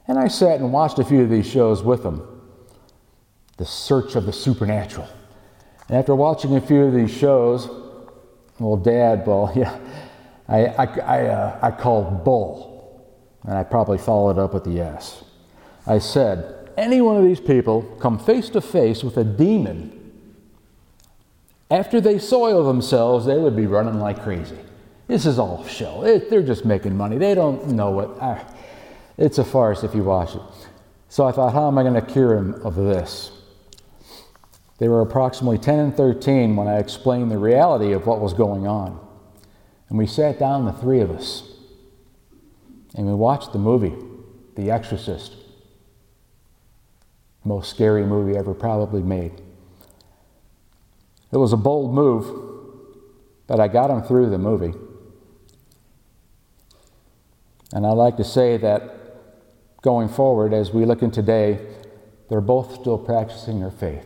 And 0.08 0.18
I 0.18 0.28
sat 0.28 0.60
and 0.60 0.72
watched 0.72 1.00
a 1.00 1.04
few 1.04 1.22
of 1.22 1.30
these 1.30 1.48
shows 1.48 1.84
with 1.84 2.04
them 2.04 2.38
the 3.58 3.66
search 3.66 4.16
of 4.16 4.26
the 4.26 4.34
supernatural. 4.34 5.08
And 5.90 5.98
after 5.98 6.16
watching 6.16 6.56
a 6.56 6.62
few 6.62 6.84
of 6.84 6.94
these 6.94 7.12
shows, 7.12 7.68
well, 8.60 8.78
Dad, 8.78 9.26
well, 9.26 9.52
yeah, 9.56 9.78
I, 10.48 10.66
I, 10.68 10.86
I, 10.86 11.26
uh, 11.28 11.60
I 11.62 11.72
called 11.72 12.24
bull, 12.24 13.06
and 13.44 13.58
I 13.58 13.64
probably 13.64 13.98
followed 13.98 14.38
up 14.38 14.54
with 14.54 14.64
the 14.64 14.72
yes. 14.72 15.24
I 15.86 16.00
said, 16.00 16.70
any 16.78 17.02
one 17.02 17.18
of 17.18 17.24
these 17.24 17.40
people 17.40 17.82
come 18.00 18.20
face 18.20 18.50
to 18.50 18.62
face 18.62 19.04
with 19.04 19.18
a 19.18 19.24
demon, 19.24 19.97
after 21.70 22.00
they 22.00 22.18
soil 22.20 22.66
themselves, 22.66 23.26
they 23.26 23.38
would 23.38 23.56
be 23.56 23.68
running 23.68 24.00
like 24.00 24.24
crazy. 24.24 24.58
This 25.08 25.26
is 25.26 25.40
all 25.40 25.66
show. 25.66 26.04
It, 26.04 26.30
they're 26.30 26.44
just 26.44 26.66
making 26.66 26.96
money. 26.96 27.18
They 27.18 27.34
don't 27.36 27.68
know 27.70 27.92
what. 27.92 28.18
Ah, 28.22 28.46
it's 29.18 29.38
a 29.38 29.44
farce 29.44 29.84
if 29.84 29.96
you 29.96 30.04
watch 30.04 30.36
it. 30.36 30.42
So 31.10 31.26
I 31.26 31.32
thought, 31.32 31.54
how 31.54 31.68
am 31.68 31.78
I 31.78 31.84
going 31.84 31.94
to 31.94 32.02
cure 32.02 32.36
him 32.36 32.54
of 32.66 32.76
this? 32.76 33.32
They 34.78 34.90
were 34.90 35.02
approximately 35.02 35.58
10 35.58 35.80
and 35.80 35.98
13 35.98 36.56
when 36.56 36.68
I 36.68 36.78
explained 36.78 37.32
the 37.32 37.38
reality 37.38 37.94
of 37.94 38.06
what 38.06 38.20
was 38.20 38.34
going 38.34 38.68
on. 38.68 39.00
And 39.90 39.98
we 39.98 40.06
sat 40.06 40.38
down, 40.38 40.66
the 40.66 40.74
three 40.74 41.00
of 41.00 41.10
us, 41.10 41.50
and 42.96 43.08
we 43.08 43.14
watched 43.14 43.54
the 43.54 43.60
movie, 43.60 43.96
The 44.56 44.70
Exorcist. 44.70 45.36
Most 47.44 47.70
scary 47.70 48.06
movie 48.06 48.38
ever 48.38 48.54
probably 48.54 49.02
made. 49.02 49.42
It 51.32 51.38
was 51.38 51.54
a 51.54 51.58
bold 51.58 51.94
move, 51.94 52.26
but 53.48 53.60
I 53.60 53.68
got 53.68 53.90
him 53.90 54.02
through 54.02 54.30
the 54.30 54.38
movie. 54.38 54.74
And 57.74 57.86
I 57.86 57.92
like 57.92 58.18
to 58.18 58.24
say 58.24 58.58
that 58.58 59.82
going 59.82 60.08
forward, 60.08 60.54
as 60.54 60.72
we 60.72 60.86
look 60.86 61.02
in 61.02 61.12
today, 61.12 61.60
they're 62.30 62.42
both 62.42 62.80
still 62.80 62.98
practicing 62.98 63.60
their 63.60 63.72
faith. 63.72 64.06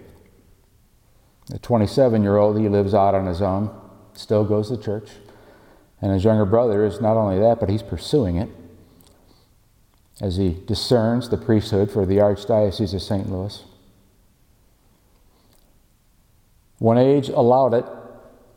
The 1.47 1.59
27 1.59 2.23
year 2.23 2.37
old, 2.37 2.59
he 2.59 2.69
lives 2.69 2.93
out 2.93 3.13
on 3.13 3.25
his 3.25 3.41
own, 3.41 3.69
still 4.13 4.43
goes 4.43 4.69
to 4.69 4.77
church. 4.77 5.09
And 6.01 6.11
his 6.11 6.23
younger 6.23 6.45
brother 6.45 6.85
is 6.85 6.99
not 6.99 7.17
only 7.17 7.39
that, 7.39 7.59
but 7.59 7.69
he's 7.69 7.83
pursuing 7.83 8.37
it 8.37 8.49
as 10.19 10.37
he 10.37 10.57
discerns 10.65 11.29
the 11.29 11.37
priesthood 11.37 11.91
for 11.91 12.05
the 12.05 12.17
Archdiocese 12.17 12.93
of 12.93 13.01
St. 13.01 13.29
Louis. 13.29 13.63
When 16.81 16.97
age 16.97 17.29
allowed 17.29 17.75
it, 17.75 17.85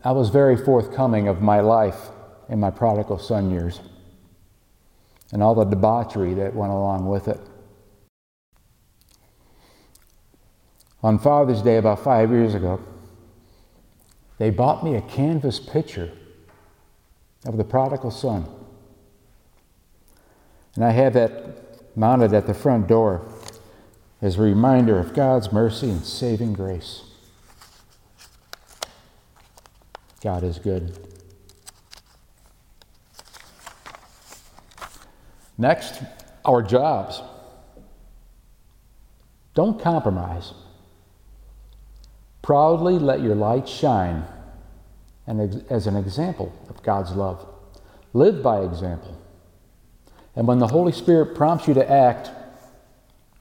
I 0.02 0.12
was 0.12 0.30
very 0.30 0.56
forthcoming 0.56 1.28
of 1.28 1.42
my 1.42 1.60
life 1.60 2.08
in 2.48 2.58
my 2.58 2.70
prodigal 2.70 3.18
son 3.18 3.50
years 3.50 3.80
and 5.30 5.42
all 5.42 5.54
the 5.54 5.66
debauchery 5.66 6.32
that 6.32 6.54
went 6.54 6.72
along 6.72 7.06
with 7.06 7.28
it. 7.28 7.38
On 11.02 11.18
Father's 11.18 11.60
Day, 11.60 11.76
about 11.76 12.02
five 12.02 12.30
years 12.30 12.54
ago, 12.54 12.80
they 14.38 14.48
bought 14.48 14.82
me 14.82 14.94
a 14.94 15.02
canvas 15.02 15.60
picture 15.60 16.10
of 17.44 17.58
the 17.58 17.64
prodigal 17.64 18.10
son. 18.10 18.46
And 20.76 20.84
I 20.86 20.92
have 20.92 21.12
that 21.12 21.94
mounted 21.94 22.32
at 22.32 22.46
the 22.46 22.54
front 22.54 22.88
door 22.88 23.30
as 24.22 24.38
a 24.38 24.40
reminder 24.40 24.98
of 24.98 25.12
God's 25.12 25.52
mercy 25.52 25.90
and 25.90 26.02
saving 26.02 26.54
grace. 26.54 27.02
God 30.24 30.42
is 30.42 30.58
good. 30.58 30.96
Next, 35.58 36.02
our 36.46 36.62
jobs. 36.62 37.20
Don't 39.54 39.78
compromise. 39.78 40.54
Proudly 42.40 42.98
let 42.98 43.20
your 43.20 43.34
light 43.34 43.68
shine 43.68 44.24
and 45.26 45.62
as 45.70 45.86
an 45.86 45.94
example 45.94 46.52
of 46.70 46.82
God's 46.82 47.12
love. 47.12 47.46
Live 48.14 48.42
by 48.42 48.62
example. 48.62 49.20
And 50.34 50.48
when 50.48 50.58
the 50.58 50.68
Holy 50.68 50.92
Spirit 50.92 51.36
prompts 51.36 51.68
you 51.68 51.74
to 51.74 51.90
act, 51.90 52.30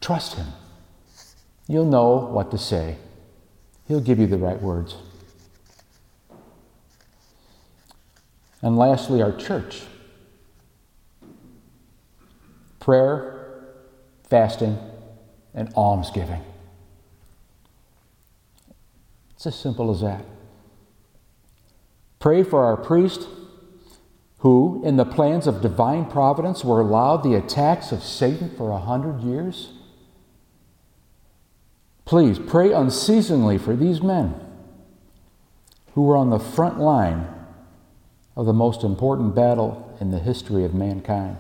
trust 0.02 0.36
Him. 0.36 0.48
You'll 1.66 1.86
know 1.86 2.30
what 2.30 2.52
to 2.52 2.58
say. 2.58 2.98
He'll 3.88 4.02
give 4.02 4.20
you 4.20 4.28
the 4.28 4.38
right 4.38 4.62
words. 4.62 4.96
And 8.64 8.78
lastly, 8.78 9.22
our 9.22 9.34
church 9.34 9.84
prayer, 12.80 13.66
fasting, 14.30 14.78
and 15.54 15.72
almsgiving. 15.76 16.42
It's 19.36 19.46
as 19.46 19.56
simple 19.56 19.90
as 19.90 20.02
that. 20.02 20.26
Pray 22.20 22.44
for 22.44 22.66
our 22.66 22.76
priest 22.76 23.28
who, 24.40 24.82
in 24.84 24.98
the 24.98 25.06
plans 25.06 25.48
of 25.48 25.62
divine 25.62 26.06
providence, 26.06 26.66
were 26.66 26.82
allowed 26.82 27.24
the 27.24 27.36
attacks 27.36 27.94
of 27.94 28.04
Satan 28.04 28.54
for 28.58 28.72
a 28.72 28.80
hundred 28.80 29.22
years. 29.22 29.72
Please 32.04 32.38
pray 32.38 32.74
unceasingly 32.74 33.58
for 33.58 33.76
these 33.76 34.02
men 34.02 34.36
who 35.96 36.02
were 36.02 36.18
on 36.18 36.30
the 36.30 36.40
front 36.40 36.80
line 36.80 37.28
of 38.36 38.46
the 38.46 38.54
most 38.54 38.84
important 38.84 39.36
battle 39.36 39.96
in 40.00 40.12
the 40.12 40.20
history 40.20 40.64
of 40.64 40.74
mankind. 40.74 41.38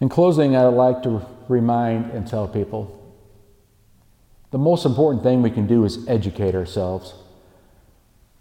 In 0.00 0.08
closing, 0.08 0.56
I'd 0.56 0.66
like 0.66 1.02
to 1.04 1.24
remind 1.48 2.10
and 2.10 2.26
tell 2.26 2.48
people 2.48 2.98
the 4.50 4.58
most 4.58 4.84
important 4.84 5.22
thing 5.22 5.42
we 5.42 5.50
can 5.50 5.66
do 5.66 5.84
is 5.84 6.06
educate 6.06 6.54
ourselves. 6.54 7.14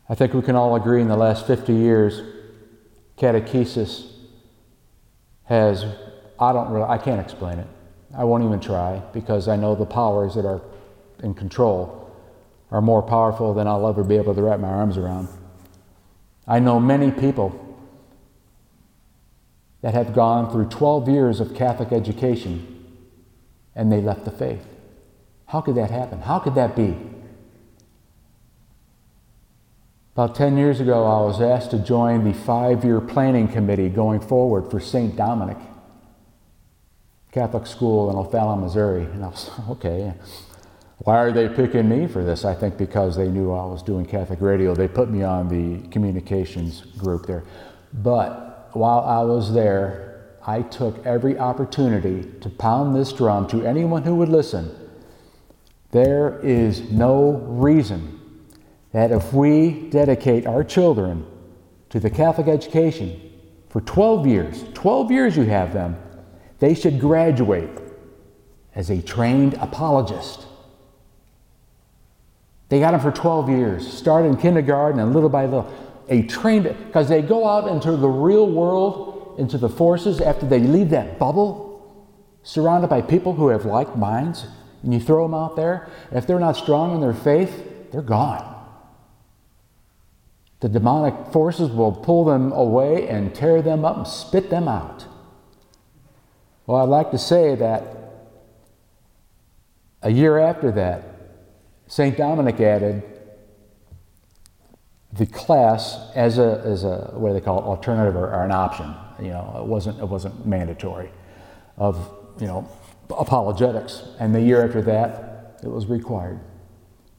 I 0.09 0.15
think 0.15 0.33
we 0.33 0.41
can 0.41 0.55
all 0.55 0.75
agree 0.75 1.01
in 1.01 1.07
the 1.07 1.15
last 1.15 1.47
50 1.47 1.73
years, 1.73 2.21
catechesis 3.17 4.11
has, 5.45 5.85
I 6.39 6.51
don't 6.51 6.71
really, 6.71 6.85
I 6.85 6.97
can't 6.97 7.21
explain 7.21 7.59
it. 7.59 7.67
I 8.15 8.24
won't 8.24 8.43
even 8.43 8.60
try 8.60 9.02
because 9.13 9.47
I 9.47 9.56
know 9.56 9.76
the 9.76 9.86
powers 9.86 10.36
that 10.36 10.45
are 10.45 10.62
in 11.24 11.34
control 11.34 12.10
are 12.71 12.82
more 12.82 13.02
powerful 13.02 13.54
than 13.54 13.67
I'll 13.67 13.88
ever 13.88 14.04
be 14.04 14.17
able 14.17 14.36
to 14.36 14.41
wrap 14.41 14.60
my 14.60 14.67
arms 14.67 14.97
around. 14.97 15.28
I 16.47 16.60
know 16.60 16.80
many 16.80 17.12
people 17.12 17.67
that 19.82 19.93
have 19.93 20.13
gone 20.13 20.52
through 20.52 20.65
12 20.65 21.10
years 21.10 21.39
of 21.39 21.56
Catholic 21.56 21.91
education 21.91 22.86
and 23.76 23.91
they 23.91 24.02
left 24.02 24.26
the 24.26 24.32
faith. 24.32 24.65
How 25.47 25.62
could 25.62 25.76
that 25.76 25.91
happen? 25.91 26.21
How 26.21 26.39
could 26.39 26.56
that 26.56 26.76
be? 26.76 26.97
About 30.13 30.36
10 30.36 30.58
years 30.58 30.82
ago, 30.82 31.06
I 31.06 31.26
was 31.26 31.41
asked 31.41 31.71
to 31.71 31.80
join 31.80 32.26
the 32.26 32.34
five 32.34 32.84
year 32.84 33.00
planning 33.00 33.47
committee 33.47 33.89
going 33.89 34.19
forward 34.19 34.69
for 34.69 34.80
St. 34.80 35.15
Dominic 35.15 35.58
Catholic 37.31 37.65
School 37.65 38.09
in 38.09 38.17
O'Fallon, 38.17 38.61
Missouri. 38.61 39.03
And 39.03 39.23
I 39.23 39.29
was, 39.29 39.49
okay, 39.69 40.13
why 40.99 41.17
are 41.17 41.31
they 41.31 41.47
picking 41.49 41.89
me 41.89 42.07
for 42.07 42.23
this? 42.23 42.45
I 42.45 42.53
think 42.53 42.77
because 42.77 43.15
they 43.15 43.29
knew 43.29 43.51
I 43.51 43.65
was 43.65 43.81
doing 43.81 44.05
Catholic 44.05 44.41
radio. 44.41 44.75
They 44.75 44.87
put 44.87 45.09
me 45.09 45.23
on 45.23 45.47
the 45.47 45.87
communications 45.89 46.81
group 46.97 47.25
there. 47.25 47.43
But 47.93 48.69
while 48.73 48.99
I 48.99 49.23
was 49.23 49.53
there, 49.53 50.35
I 50.45 50.61
took 50.63 51.05
every 51.05 51.37
opportunity 51.37 52.29
to 52.41 52.49
pound 52.49 52.95
this 52.95 53.13
drum 53.13 53.47
to 53.47 53.65
anyone 53.65 54.03
who 54.03 54.15
would 54.15 54.29
listen. 54.29 54.75
There 55.91 56.39
is 56.39 56.91
no 56.91 57.33
reason 57.47 58.19
that 58.91 59.11
if 59.11 59.33
we 59.33 59.89
dedicate 59.89 60.45
our 60.45 60.63
children 60.63 61.25
to 61.89 61.99
the 61.99 62.09
Catholic 62.09 62.47
education 62.47 63.19
for 63.69 63.81
12 63.81 64.27
years, 64.27 64.63
12 64.73 65.11
years 65.11 65.37
you 65.37 65.43
have 65.43 65.73
them, 65.73 65.97
they 66.62 66.76
should 66.76 67.00
graduate 67.00 67.69
as 68.76 68.89
a 68.89 69.02
trained 69.02 69.56
apologist. 69.56 70.45
They 72.69 72.80
got 72.80 72.91
them 72.91 73.02
for 73.02 73.12
12 73.12 73.50
years, 73.50 73.91
start 73.91 74.26
in 74.26 74.38
kindergarten 74.38 75.02
and 75.02 75.12
little 75.12 75.28
by 75.28 75.45
little 75.45 75.74
a 76.08 76.21
trained, 76.24 76.76
because 76.86 77.10
they 77.10 77.21
go 77.21 77.47
out 77.47 77.67
into 77.67 77.95
the 77.97 78.08
real 78.08 78.47
world, 78.47 79.36
into 79.39 79.58
the 79.58 79.69
forces 79.69 80.21
after 80.21 80.45
they 80.45 80.60
leave 80.60 80.89
that 80.91 81.17
bubble, 81.17 82.00
surrounded 82.43 82.89
by 82.89 83.02
people 83.02 83.34
who 83.34 83.47
have 83.47 83.65
like 83.65 83.97
minds, 83.97 84.45
and 84.84 84.93
you 84.93 85.00
throw 85.00 85.24
them 85.24 85.34
out 85.34 85.56
there. 85.56 85.89
If 86.12 86.28
they're 86.28 86.39
not 86.39 86.58
strong 86.58 86.93
in 86.93 87.02
their 87.02 87.13
faith, 87.13 87.91
they're 87.91 88.02
gone. 88.02 88.47
The 90.60 90.69
demonic 90.69 91.32
forces 91.32 91.71
will 91.71 91.91
pull 91.91 92.26
them 92.26 92.52
away 92.52 93.08
and 93.08 93.34
tear 93.34 93.63
them 93.63 93.84
up 93.84 93.97
and 93.97 94.08
spit 94.08 94.52
them 94.52 94.67
out. 94.67 95.08
Well, 96.71 96.81
I'd 96.81 96.88
like 96.88 97.12
to 97.12 97.17
say 97.17 97.55
that 97.55 97.84
a 100.01 100.10
year 100.10 100.38
after 100.38 100.71
that, 100.71 101.03
St. 101.88 102.15
Dominic 102.15 102.62
added 102.62 103.03
the 105.12 105.25
class 105.25 105.99
as 106.15 106.38
a, 106.38 106.63
as 106.63 106.86
a 106.86 107.12
what 107.12 107.27
do 107.27 107.34
they 107.34 107.41
call 107.41 107.60
it, 107.60 107.63
alternative 107.63 108.15
or, 108.15 108.34
or, 108.34 108.45
an 108.45 108.53
option. 108.53 108.95
You 109.19 109.31
know, 109.31 109.57
it 109.57 109.67
wasn't, 109.67 109.99
it 109.99 110.05
wasn't 110.05 110.47
mandatory 110.47 111.12
of, 111.75 112.10
you 112.39 112.47
know, 112.47 112.69
apologetics. 113.10 114.03
And 114.21 114.34
the 114.34 114.41
year 114.41 114.65
after 114.65 114.81
that, 114.84 115.60
it 115.62 115.69
was 115.69 115.88
required. 115.88 116.39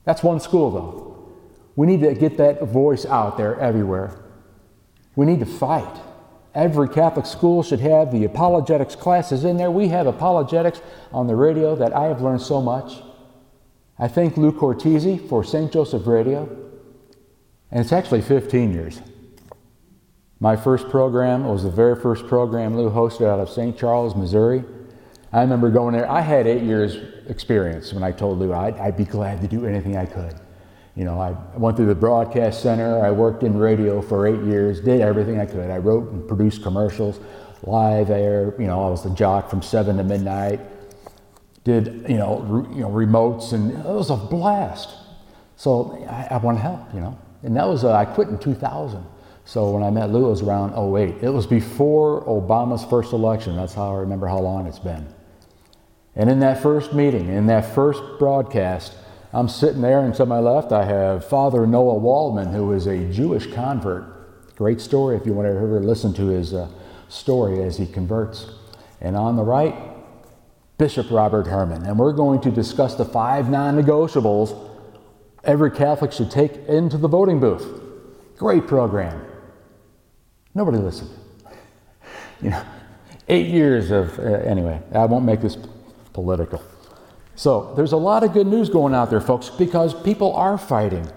That's 0.05 0.23
one 0.23 0.41
school 0.41 0.71
though. 0.71 1.35
We 1.77 1.87
need 1.87 2.01
to 2.01 2.15
get 2.15 2.39
that 2.39 2.63
voice 2.69 3.05
out 3.05 3.37
there 3.37 3.61
everywhere. 3.61 4.19
We 5.15 5.27
need 5.27 5.41
to 5.41 5.47
fight. 5.47 5.95
Every 6.55 6.89
Catholic 6.89 7.27
school 7.27 7.63
should 7.63 7.81
have 7.81 8.13
the 8.13 8.25
apologetics 8.25 8.95
classes 8.95 9.45
in 9.45 9.57
there. 9.57 9.71
We 9.71 9.89
have 9.89 10.07
apologetics 10.07 10.83
on 11.13 11.27
the 11.27 11.37
radio 11.37 11.75
that 11.77 11.97
I 11.97 12.05
have 12.05 12.21
learned 12.21 12.43
so 12.43 12.61
much. 12.61 13.01
I 13.99 14.09
thank 14.09 14.37
Lou 14.37 14.53
Cortese 14.53 15.17
for 15.17 15.45
St. 15.45 15.73
Joseph 15.73 16.07
Radio. 16.07 16.45
And 17.71 17.81
it's 17.81 17.93
actually 17.93 18.21
15 18.21 18.73
years. 18.73 19.01
My 20.41 20.57
first 20.57 20.91
program 20.91 21.45
was 21.45 21.63
the 21.63 21.71
very 21.71 21.95
first 21.95 22.27
program 22.27 22.77
Lou 22.77 22.91
hosted 22.91 23.27
out 23.27 23.39
of 23.39 23.49
St. 23.49 23.79
Charles, 23.79 24.15
Missouri. 24.15 24.65
I 25.33 25.41
remember 25.41 25.71
going 25.71 25.95
there. 25.95 26.11
I 26.11 26.21
had 26.21 26.47
eight 26.47 26.63
years 26.63 26.99
experience 27.29 27.95
when 27.95 28.03
I 28.03 28.13
told 28.13 28.39
Lou 28.39 28.53
I'd, 28.53 28.77
I'd, 28.77 28.97
be 28.97 29.05
glad 29.05 29.41
to 29.41 29.49
do 29.49 29.65
anything 29.65 29.97
I 29.97 30.05
could. 30.05 30.35
You 30.95 31.05
know, 31.05 31.19
I 31.19 31.35
went 31.57 31.77
through 31.77 31.87
the 31.87 31.95
broadcast 31.95 32.63
center. 32.63 33.03
I 33.05 33.11
worked 33.11 33.43
in 33.43 33.57
radio 33.57 34.03
for 34.03 34.27
eight 34.27 34.43
years, 34.43 34.81
did 34.81 35.01
everything 35.01 35.41
I 35.41 35.47
could. 35.47 35.71
I 35.71 35.79
wrote 35.79 36.11
and 36.13 36.29
produced 36.29 36.63
commercials, 36.63 37.19
live 37.63 38.11
air. 38.11 38.55
You 38.59 38.67
know, 38.67 38.85
I 38.85 38.91
was 38.91 39.03
the 39.03 39.11
jock 39.11 39.49
from 39.49 39.63
seven 39.63 39.97
to 39.97 40.05
midnight. 40.05 40.61
Did 41.65 42.05
you 42.09 42.17
know, 42.17 42.41
re, 42.41 42.75
you 42.75 42.83
know 42.83 42.91
remotes, 42.91 43.53
and 43.55 43.73
it 43.73 43.85
was 43.87 44.11
a 44.11 44.17
blast. 44.17 44.91
So 45.57 46.05
I, 46.11 46.29
I 46.33 46.37
want 46.39 46.59
to 46.59 46.63
help. 46.63 46.93
You 46.93 47.01
know, 47.01 47.19
and 47.43 47.57
that 47.57 47.67
was, 47.67 47.85
uh, 47.85 47.95
I 47.95 48.05
quit 48.05 48.29
in 48.29 48.39
2000. 48.39 49.05
So 49.45 49.71
when 49.71 49.83
I 49.83 49.91
met 49.91 50.11
Lou, 50.11 50.27
it 50.27 50.31
was 50.31 50.43
around 50.43 50.73
08. 50.75 51.23
It 51.23 51.31
was 51.31 51.47
before 51.47 52.25
Obama's 52.27 52.85
first 52.85 53.13
election. 53.13 53.57
That's 53.57 53.75
how 53.75 53.95
I 53.95 54.01
remember 54.01 54.27
how 54.27 54.39
long 54.39 54.67
it's 54.67 54.79
been. 54.79 55.07
And 56.15 56.31
in 56.31 56.41
that 56.41 56.63
first 56.63 56.93
meeting, 56.93 57.29
in 57.29 57.47
that 57.47 57.75
first 57.75 58.03
broadcast, 58.19 58.95
I'm 59.35 59.49
sitting 59.49 59.81
there, 59.81 60.01
and 60.01 60.15
to 60.17 60.27
my 60.27 60.41
left, 60.41 60.73
I 60.73 60.85
have 60.85 61.25
Father 61.25 61.67
Noah 61.67 61.97
Waldman, 61.97 62.53
who 62.53 62.73
is 62.73 62.87
a 62.87 63.11
Jewish 63.11 63.47
convert. 63.47 64.57
Great 64.57 64.79
story 64.79 65.17
if 65.17 65.25
you 65.25 65.33
want 65.33 65.47
to 65.47 65.53
ever 65.53 65.81
listen 65.81 66.13
to 66.15 66.27
his 66.27 66.53
uh, 66.53 66.69
story 67.09 67.63
as 67.63 67.79
he 67.79 67.87
converts. 67.87 68.51
And 69.01 69.17
on 69.17 69.37
the 69.37 69.43
right, 69.43 69.75
Bishop 70.77 71.11
Robert 71.11 71.47
Hermann, 71.47 71.87
and 71.87 71.99
we're 71.99 72.13
going 72.13 72.43
to 72.43 72.51
discuss 72.51 72.95
the 72.95 73.07
five 73.07 73.49
non 73.49 73.81
negotiables 73.81 74.69
every 75.45 75.71
Catholic 75.71 76.13
should 76.13 76.31
take 76.31 76.55
into 76.69 76.99
the 76.99 77.09
voting 77.09 77.41
booth. 77.41 77.81
Great 78.37 78.67
program. 78.67 79.25
Nobody 80.55 80.79
listened. 80.79 81.11
You 82.43 82.51
know, 82.51 82.65
eight 83.29 83.47
years 83.47 83.93
of, 83.93 84.19
uh, 84.19 84.23
anyway, 84.23 84.83
I 84.93 85.05
won't 85.05 85.25
make 85.25 85.41
this 85.41 85.57
political. 86.13 86.61
So 87.35 87.73
there's 87.77 87.93
a 87.93 87.97
lot 87.97 88.25
of 88.25 88.33
good 88.33 88.47
news 88.47 88.69
going 88.69 88.95
out 88.95 89.11
there, 89.11 89.21
folks, 89.21 89.49
because 89.49 89.95
people 90.03 90.35
are 90.35 90.59
fighting. 90.59 91.11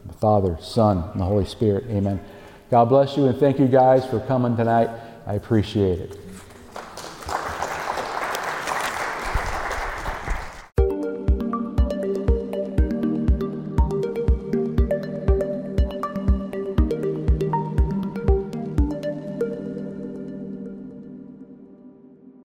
The 0.05 0.13
Father, 0.13 0.57
Son, 0.61 1.09
and 1.11 1.19
the 1.19 1.25
Holy 1.25 1.45
Spirit. 1.45 1.83
Amen. 1.89 2.21
God 2.71 2.85
bless 2.85 3.17
you 3.17 3.25
and 3.25 3.37
thank 3.37 3.59
you 3.59 3.67
guys 3.67 4.05
for 4.05 4.21
coming 4.21 4.55
tonight. 4.55 4.89
I 5.27 5.33
appreciate 5.33 5.99
it. 5.99 6.20